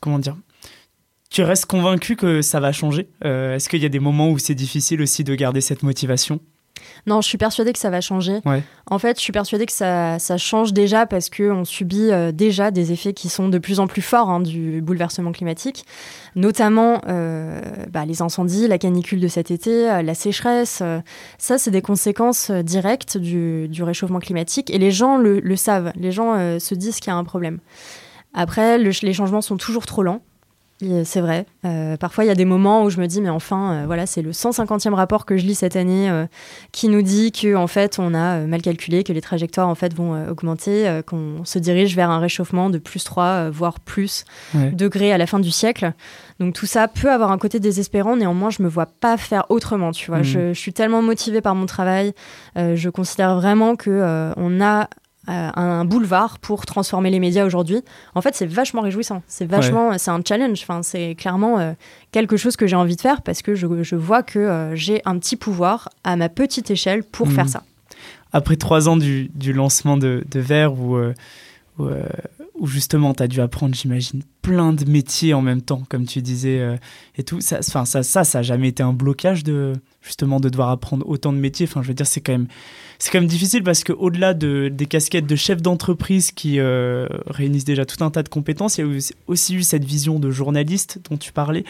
[0.00, 0.36] comment dire?
[1.30, 3.08] Tu restes convaincu que ça va changer?
[3.24, 6.40] Euh, Est-ce qu'il y a des moments où c'est difficile aussi de garder cette motivation?
[7.06, 8.40] Non, je suis persuadée que ça va changer.
[8.90, 12.92] En fait, je suis persuadée que ça, change déjà parce qu'on subit euh, déjà des
[12.92, 15.84] effets qui sont de plus en plus forts hein, du bouleversement climatique,
[16.36, 17.60] notamment euh,
[17.90, 20.82] bah, les incendies, la canicule de cet été, euh, la sécheresse.
[21.38, 25.92] ça, c'est des conséquences directes du, réchauffement climatique et les gens le, savent.
[25.96, 27.58] Les gens se disent qu'il y a un problème.
[28.34, 30.20] Après, les changements sont toujours trop lents.
[30.80, 31.46] C'est vrai.
[31.64, 34.06] Euh, parfois, il y a des moments où je me dis, mais enfin, euh, voilà,
[34.06, 36.26] c'est le 150e rapport que je lis cette année euh,
[36.70, 39.92] qui nous dit que en fait, on a mal calculé, que les trajectoires en fait
[39.92, 44.24] vont augmenter, qu'on se dirige vers un réchauffement de plus 3, voire plus
[44.54, 45.92] degrés à la fin du siècle.
[46.38, 48.16] Donc tout ça peut avoir un côté désespérant.
[48.16, 49.90] Néanmoins, je me vois pas faire autrement.
[49.90, 50.24] Tu vois, mmh.
[50.24, 52.12] je, je, suis tellement motivée par mon travail.
[52.56, 54.88] je considère vraiment que on a
[55.28, 57.82] un boulevard pour transformer les médias aujourd'hui.
[58.14, 59.22] En fait, c'est vachement réjouissant.
[59.26, 60.60] C'est vachement, c'est un challenge.
[60.62, 61.72] Enfin, c'est clairement euh,
[62.12, 63.66] quelque chose que j'ai envie de faire parce que je,
[63.96, 67.50] vois que euh, j'ai un petit pouvoir à ma petite échelle pour faire mhm.
[67.50, 67.62] ça.
[68.32, 70.98] Après trois ans du, lancement de, de Vert, où,
[71.78, 71.88] où,
[72.66, 76.78] justement tu as dû apprendre, j'imagine, plein de métiers en même temps, comme tu disais,
[77.16, 80.70] et tout, ça, ça, ça, ça n'a jamais été un blocage de justement de devoir
[80.70, 81.66] apprendre autant de métiers.
[81.68, 82.48] Enfin, je veux dire, c'est quand même
[83.06, 87.86] quand même difficile parce qu'au-delà de, des casquettes de chef d'entreprise qui euh, réunissent déjà
[87.86, 91.16] tout un tas de compétences, il y a aussi eu cette vision de journaliste dont
[91.16, 91.64] tu parlais.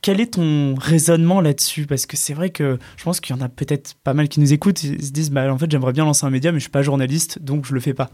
[0.00, 1.86] Quel est ton raisonnement là-dessus?
[1.86, 4.40] Parce que c'est vrai que je pense qu'il y en a peut-être pas mal qui
[4.40, 6.64] nous écoutent et se disent bah, en fait, j'aimerais bien lancer un média, mais je
[6.64, 8.10] suis pas journaliste, donc je le fais pas.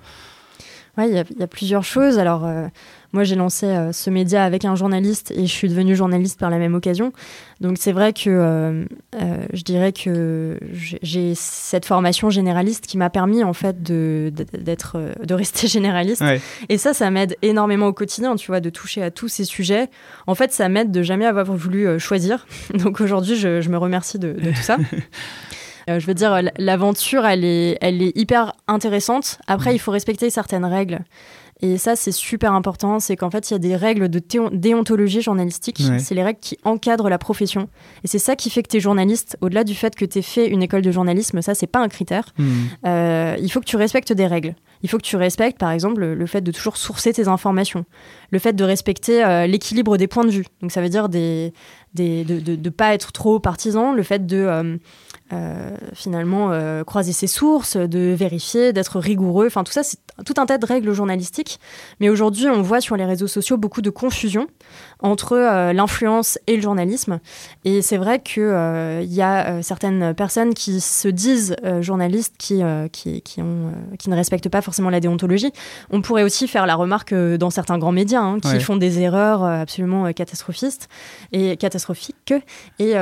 [0.99, 2.19] Oui, il y, a plusieurs choses.
[2.19, 2.67] Alors, euh,
[3.13, 6.51] moi, j'ai lancé euh, ce média avec un journaliste et je suis devenue journaliste par
[6.51, 7.13] la même occasion.
[7.61, 8.85] Donc, c'est vrai que euh,
[9.53, 15.35] je dirais que j'ai cette formation généraliste qui m'a permis, en fait, de, d'être, de
[15.35, 16.25] rester généraliste.
[16.69, 19.89] Et ça, ça m'aide énormément au quotidien, tu vois, de toucher à tous ces sujets.
[20.27, 22.47] En fait, ça m'aide de jamais avoir voulu choisir.
[22.75, 24.77] Donc, aujourd'hui, je, je, me remercie de, de tout ça.
[25.89, 29.39] Euh, je veux dire, l'aventure, elle est, elle est hyper intéressante.
[29.47, 29.75] Après, mm.
[29.75, 31.01] il faut respecter certaines règles.
[31.63, 33.01] Et ça, c'est super important.
[33.01, 34.21] C'est qu'en fait, il y a des règles de
[34.53, 35.83] déontologie journalistique.
[35.99, 37.69] C'est les règles qui encadrent la profession.
[38.03, 39.37] Et c'est ça qui fait que tu es journaliste.
[39.41, 42.25] Au-delà du fait que tu fait une école de journalisme, ça, c'est pas un critère.
[42.39, 42.45] Mm.
[42.87, 44.55] Euh, il faut que tu respectes des règles.
[44.83, 47.85] Il faut que tu respectes, par exemple, le, fait de toujours sourcer tes informations,
[48.31, 50.47] le fait de respecter euh, l'équilibre des points de vue.
[50.63, 51.53] Donc, ça veut dire des,
[51.93, 54.79] des de ne pas être trop partisan, le fait de euh,
[55.95, 59.47] finalement euh, croiser ses sources, de vérifier, d'être rigoureux.
[59.47, 61.61] Enfin, tout ça, c'est tout un tas de règles journalistiques.
[62.01, 64.47] Mais aujourd'hui, on voit sur les réseaux sociaux beaucoup de confusion
[65.01, 67.21] entre euh, l'influence et le journalisme.
[67.65, 72.63] Et c'est vrai qu'il il y a certaines personnes qui se disent journalistes qui,
[72.93, 75.53] qui, qui, ont, qui, ne respectent pas forcément la déontologie.
[75.91, 79.45] On pourrait aussi faire la remarque dans certains grands médias hein, qui font des erreurs
[79.45, 80.89] absolument catastrophistes
[81.33, 82.35] et catastrophiques.
[82.79, 82.95] Et,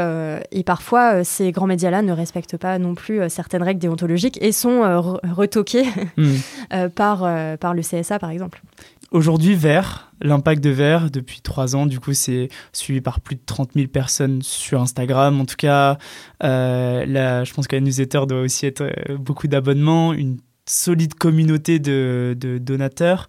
[0.53, 4.53] et parfois, ces grands médias-là ne respectent pas non plus euh, certaines règles déontologiques et
[4.53, 5.85] sont euh, retoqués
[6.16, 6.35] hmm.
[6.73, 7.21] euh, par,
[7.59, 8.62] par le CSA, par exemple.
[9.11, 13.41] Aujourd'hui, Vert, l'impact de Vert, depuis trois ans, du coup, c'est suivi par plus de
[13.47, 15.41] 30 000 personnes sur Instagram.
[15.41, 15.97] En tout cas,
[16.43, 18.85] là, je pense que la newsletter doit aussi être
[19.16, 23.29] beaucoup d'abonnements, une solide communauté de, de donateurs.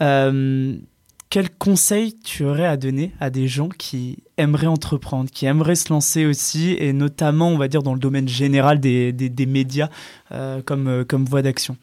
[0.00, 0.76] Euh,
[1.34, 5.92] quel conseil tu aurais à donner à des gens qui aimeraient entreprendre, qui aimeraient se
[5.92, 9.88] lancer aussi, et notamment, on va dire, dans le domaine général des, des, médias
[10.30, 11.76] euh, comme, euh, comme voie d'action?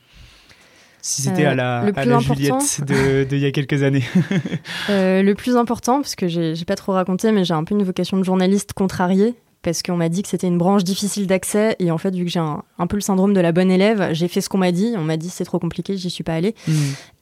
[1.02, 4.06] Si c'était à la, à la Juliette de, il y a quelques années.
[4.88, 8.16] Le plus important, parce que j'ai pas trop raconté, mais j'ai un peu une vocation
[8.16, 11.76] de journaliste contrariée parce qu'on m'a dit que c'était une branche difficile d'accès.
[11.80, 14.28] Et en fait vu que j'ai un, peu le syndrome de la bonne élève j'ai
[14.28, 14.93] fait ce qu'on m'a dit.
[14.97, 16.55] On m'a dit c'est trop compliqué j'y suis pas allée.
[16.68, 16.74] Mmh.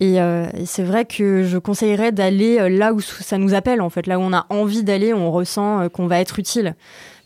[0.01, 3.89] euh, et, c'est vrai que je conseillerais d'aller euh, là où ça nous appelle en
[3.89, 4.07] fait.
[4.07, 6.75] Là où on a envie d'aller on ressent euh, qu'on va être utile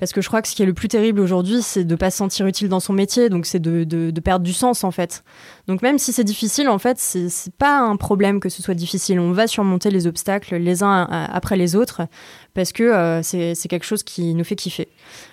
[0.04, 2.12] parce que je crois que ce qui est le plus terrible aujourd'hui, c'est de pas
[2.12, 5.24] se sentir utile dans son métier, donc c'est de, de, perdre du sens en fait.
[5.68, 9.18] Donc même si c'est difficile, en fait, c'est pas un problème que ce soit difficile.
[9.18, 12.01] On va surmonter les obstacles les uns après les autres
[12.54, 14.89] parce que euh, c'est quelque chose qui nous fait kiffer.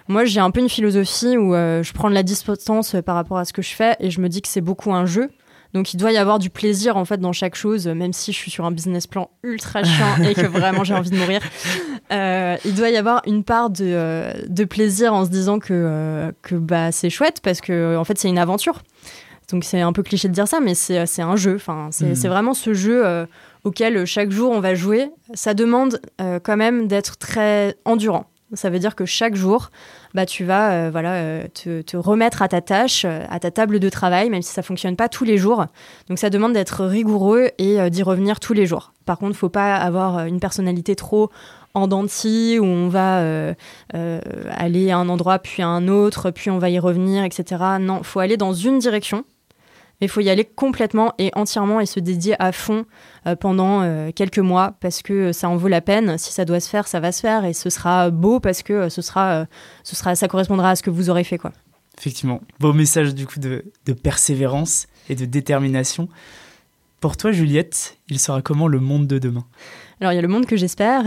[0.06, 3.38] Moi, j'ai un peu une philosophie où euh, je prends de la distance par rapport
[3.38, 5.30] à ce que je fais et je me dis que c'est beaucoup un jeu.
[5.72, 8.36] Donc il doit y avoir du plaisir en fait dans chaque chose, même si je
[8.36, 11.40] suis sur un business plan ultra chiant et que vraiment j'ai envie de mourir.
[12.12, 15.68] Euh, il doit y avoir une part de, euh, de plaisir en se disant que,
[15.70, 18.82] euh, que bah, c'est chouette parce que en fait c'est une aventure.
[19.52, 21.54] Donc c'est un peu cliché de dire ça, mais c'est un jeu.
[21.54, 22.28] Enfin, c'est mm.
[22.28, 23.04] vraiment ce jeu
[23.62, 25.08] auquel chaque jour on va jouer.
[25.34, 28.26] Ça demande quand même d'être très endurant.
[28.54, 29.70] Ça veut dire que chaque jour,
[30.14, 33.78] bah, tu vas euh, voilà, euh, te, remettre à ta tâche, euh, à ta table
[33.78, 35.66] de travail, même si ça fonctionne pas tous les jours.
[36.08, 38.92] Donc ça demande d'être rigoureux et d'y revenir tous les jours.
[39.06, 41.30] Par contre, faut pas avoir une personnalité trop
[41.74, 43.54] en denti où on va
[43.92, 47.62] aller à un endroit puis à un autre, puis on va y revenir, etc.
[47.80, 49.24] Non, faut aller dans une direction
[50.00, 52.84] mais il faut y aller complètement et entièrement et se dédier à fond
[53.26, 56.18] euh, pendant euh, quelques mois parce que ça en vaut la peine.
[56.18, 58.88] Si ça doit se faire, ça va se faire et ce sera beau parce que
[58.88, 59.46] ce sera,
[59.84, 61.52] ce sera, ça correspondra à ce que vous aurez fait, quoi.
[61.98, 66.08] Effectivement, beau message du coup de, de persévérance et de détermination.
[67.00, 69.44] Pour toi, Juliette, il sera comment le monde de demain?
[70.00, 71.02] Alors il y a le monde que j'espère.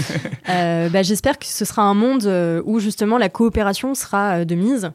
[0.48, 4.54] euh, bah, j'espère que ce sera un monde euh, où justement la coopération sera de
[4.54, 4.92] mise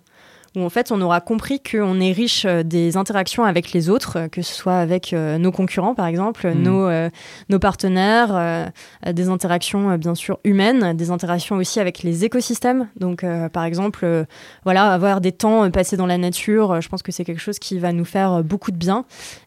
[0.56, 4.18] où en fait on aura compris qu'on est riche euh, des interactions avec les autres,
[4.18, 6.62] euh, que ce soit avec euh, nos concurrents par exemple, mm.
[6.62, 7.10] nos,
[7.50, 8.72] nos partenaires,
[9.06, 12.88] des interactions bien sûr humaines, des interactions aussi avec les écosystèmes.
[13.00, 14.26] Donc par exemple,
[14.64, 17.80] voilà, avoir des temps passés dans la nature, je pense que c'est quelque chose qui
[17.80, 19.06] va nous faire beaucoup de bien.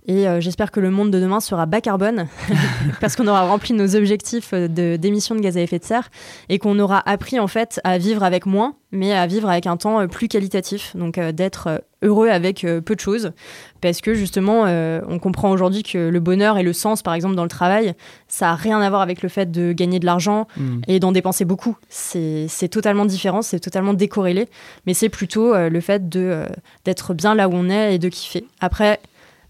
[0.09, 2.29] Et j'espère que le monde de demain sera bas carbone,
[3.01, 6.09] parce qu'on aura rempli nos objectifs d'émissions de, de gaz à effet de serre
[6.49, 9.77] et qu'on aura appris en fait à vivre avec moins mais à vivre avec un
[9.77, 13.33] temps euh, plus qualitatif, donc euh, d'être euh, heureux avec peu de choses,
[13.81, 14.67] parce que justement,
[15.09, 17.95] on comprend aujourd'hui que le bonheur et le sens, par exemple, dans le travail,
[18.29, 20.83] ça n'a rien à voir avec le fait de gagner de l'argent mm.
[20.87, 21.77] et d'en dépenser beaucoup.
[21.89, 24.47] C'est totalement différent, c'est totalement décorrélé,
[24.87, 28.45] mais c'est plutôt le fait d'être bien là où on est et de kiffer.
[28.61, 29.01] Après,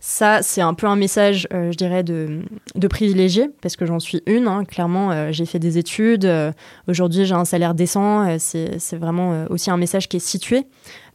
[0.01, 2.43] ça, c'est un peu un message, euh, je dirais, de,
[2.89, 4.47] privilégié, parce que j'en suis une.
[4.47, 4.65] Hein.
[4.65, 6.25] Clairement, euh, j'ai fait des études.
[6.25, 6.53] Euh,
[6.87, 8.39] aujourd'hui, j'ai un salaire décent.
[8.39, 10.67] c'est vraiment aussi un message qui est situé.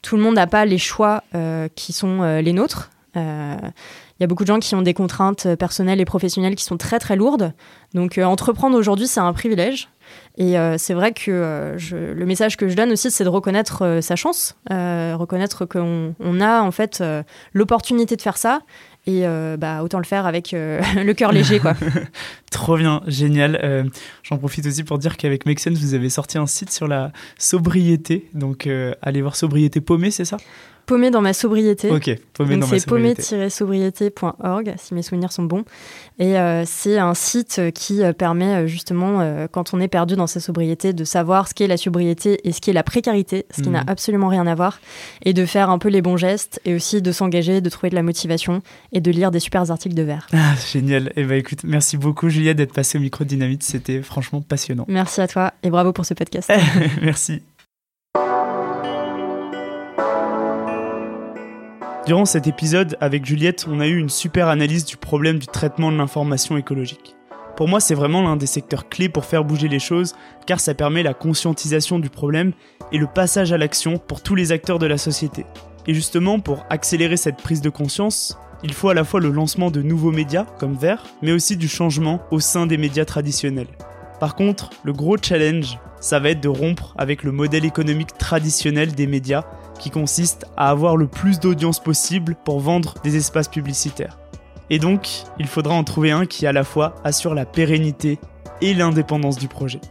[0.02, 1.24] Tout le monde n'a pas les choix
[1.76, 2.92] qui sont les nôtres.
[4.20, 6.78] Il y a beaucoup de gens qui ont des contraintes personnelles et professionnelles qui sont
[6.78, 7.54] très très lourdes.
[7.94, 9.90] Donc entreprendre aujourd'hui, c'est un privilège.
[10.38, 14.56] Et c'est vrai que le message que je donne aussi, c'est de reconnaître sa chance,
[14.70, 17.04] reconnaître qu'on on a en fait
[17.54, 18.60] l'opportunité de faire ça
[19.06, 21.76] et euh, bah, autant le faire avec euh, le cœur léger quoi.
[22.52, 23.60] Trop bien, génial.
[23.64, 23.84] Euh,
[24.24, 28.30] j'en profite aussi pour dire qu'avec Make vous avez sorti un site sur la sobriété,
[28.34, 28.70] donc
[29.02, 30.38] allez voir sobriété paumée, c'est ça?
[30.86, 31.90] Paumé dans ma sobriété.
[31.90, 33.22] Ok, paumé dans ma sobriété.
[33.22, 35.64] C'est paumé-sobriété.org, si mes souvenirs sont bons.
[36.20, 40.28] Et euh, c'est un site qui euh, permet euh, justement, quand on est perdu dans
[40.28, 43.70] sa sobriété, de savoir ce qu'est la sobriété et ce qu'est la précarité, ce qui
[43.70, 43.90] n'a mhm.
[43.90, 44.80] absolument rien à voir,
[45.24, 47.96] et de faire un peu les bons gestes, et aussi de s'engager, de trouver de
[47.96, 48.62] la motivation,
[48.92, 50.28] et de lire des super articles de verre.
[50.34, 51.08] Ah, génial.
[51.16, 54.86] Et eh ben écoute, merci beaucoup Julia d'être passée au micro Dynamite, c'était franchement passionnant.
[54.88, 56.52] Merci à toi, et bravo pour ce podcast.
[57.02, 57.42] merci.
[62.06, 65.90] Durant cet épisode, avec Juliette, on a eu une super analyse du problème du traitement
[65.90, 67.16] de l'information écologique.
[67.56, 70.14] Pour moi, c'est vraiment l'un des secteurs clés pour faire bouger les choses,
[70.46, 72.52] car ça permet la conscientisation du problème
[72.92, 75.46] et le passage à l'action pour tous les acteurs de la société.
[75.88, 79.72] Et justement, pour accélérer cette prise de conscience, il faut à la fois le lancement
[79.72, 83.68] de nouveaux médias, comme Vert, mais aussi du changement au sein des médias traditionnels.
[84.20, 88.92] Par contre, le gros challenge, ça va être de rompre avec le modèle économique traditionnel
[88.92, 89.46] des médias
[89.80, 94.18] qui consiste à avoir le plus d'audience possible pour vendre des espaces publicitaires.
[94.70, 98.20] Et donc, il faudra en trouver un qui à la fois assure la pérennité
[98.62, 99.82] et l'indépendance du projet.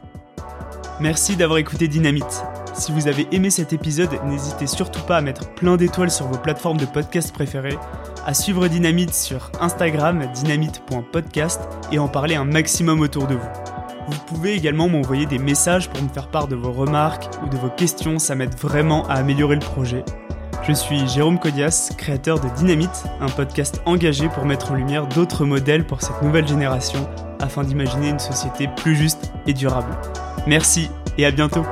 [1.01, 2.45] Merci d'avoir écouté Dynamite.
[2.74, 6.39] Si vous avez aimé cet épisode, n'hésitez surtout pas à mettre plein d'étoiles sur vos
[6.39, 7.78] plateformes de podcast préférées,
[8.24, 11.61] à suivre Dynamite sur Instagram dynamite.podcast
[11.91, 13.82] et en parler un maximum autour de vous.
[14.09, 17.57] Vous pouvez également m'envoyer des messages pour me faire part de vos remarques ou de
[17.57, 20.05] vos questions, ça m'aide vraiment à améliorer le projet.
[20.66, 25.44] Je suis Jérôme Codias, créateur de Dynamite, un podcast engagé pour mettre en lumière d'autres
[25.44, 27.09] modèles pour cette nouvelle génération
[27.40, 29.92] afin d'imaginer une société plus juste et durable.
[30.46, 30.88] Merci
[31.18, 31.64] et à bientôt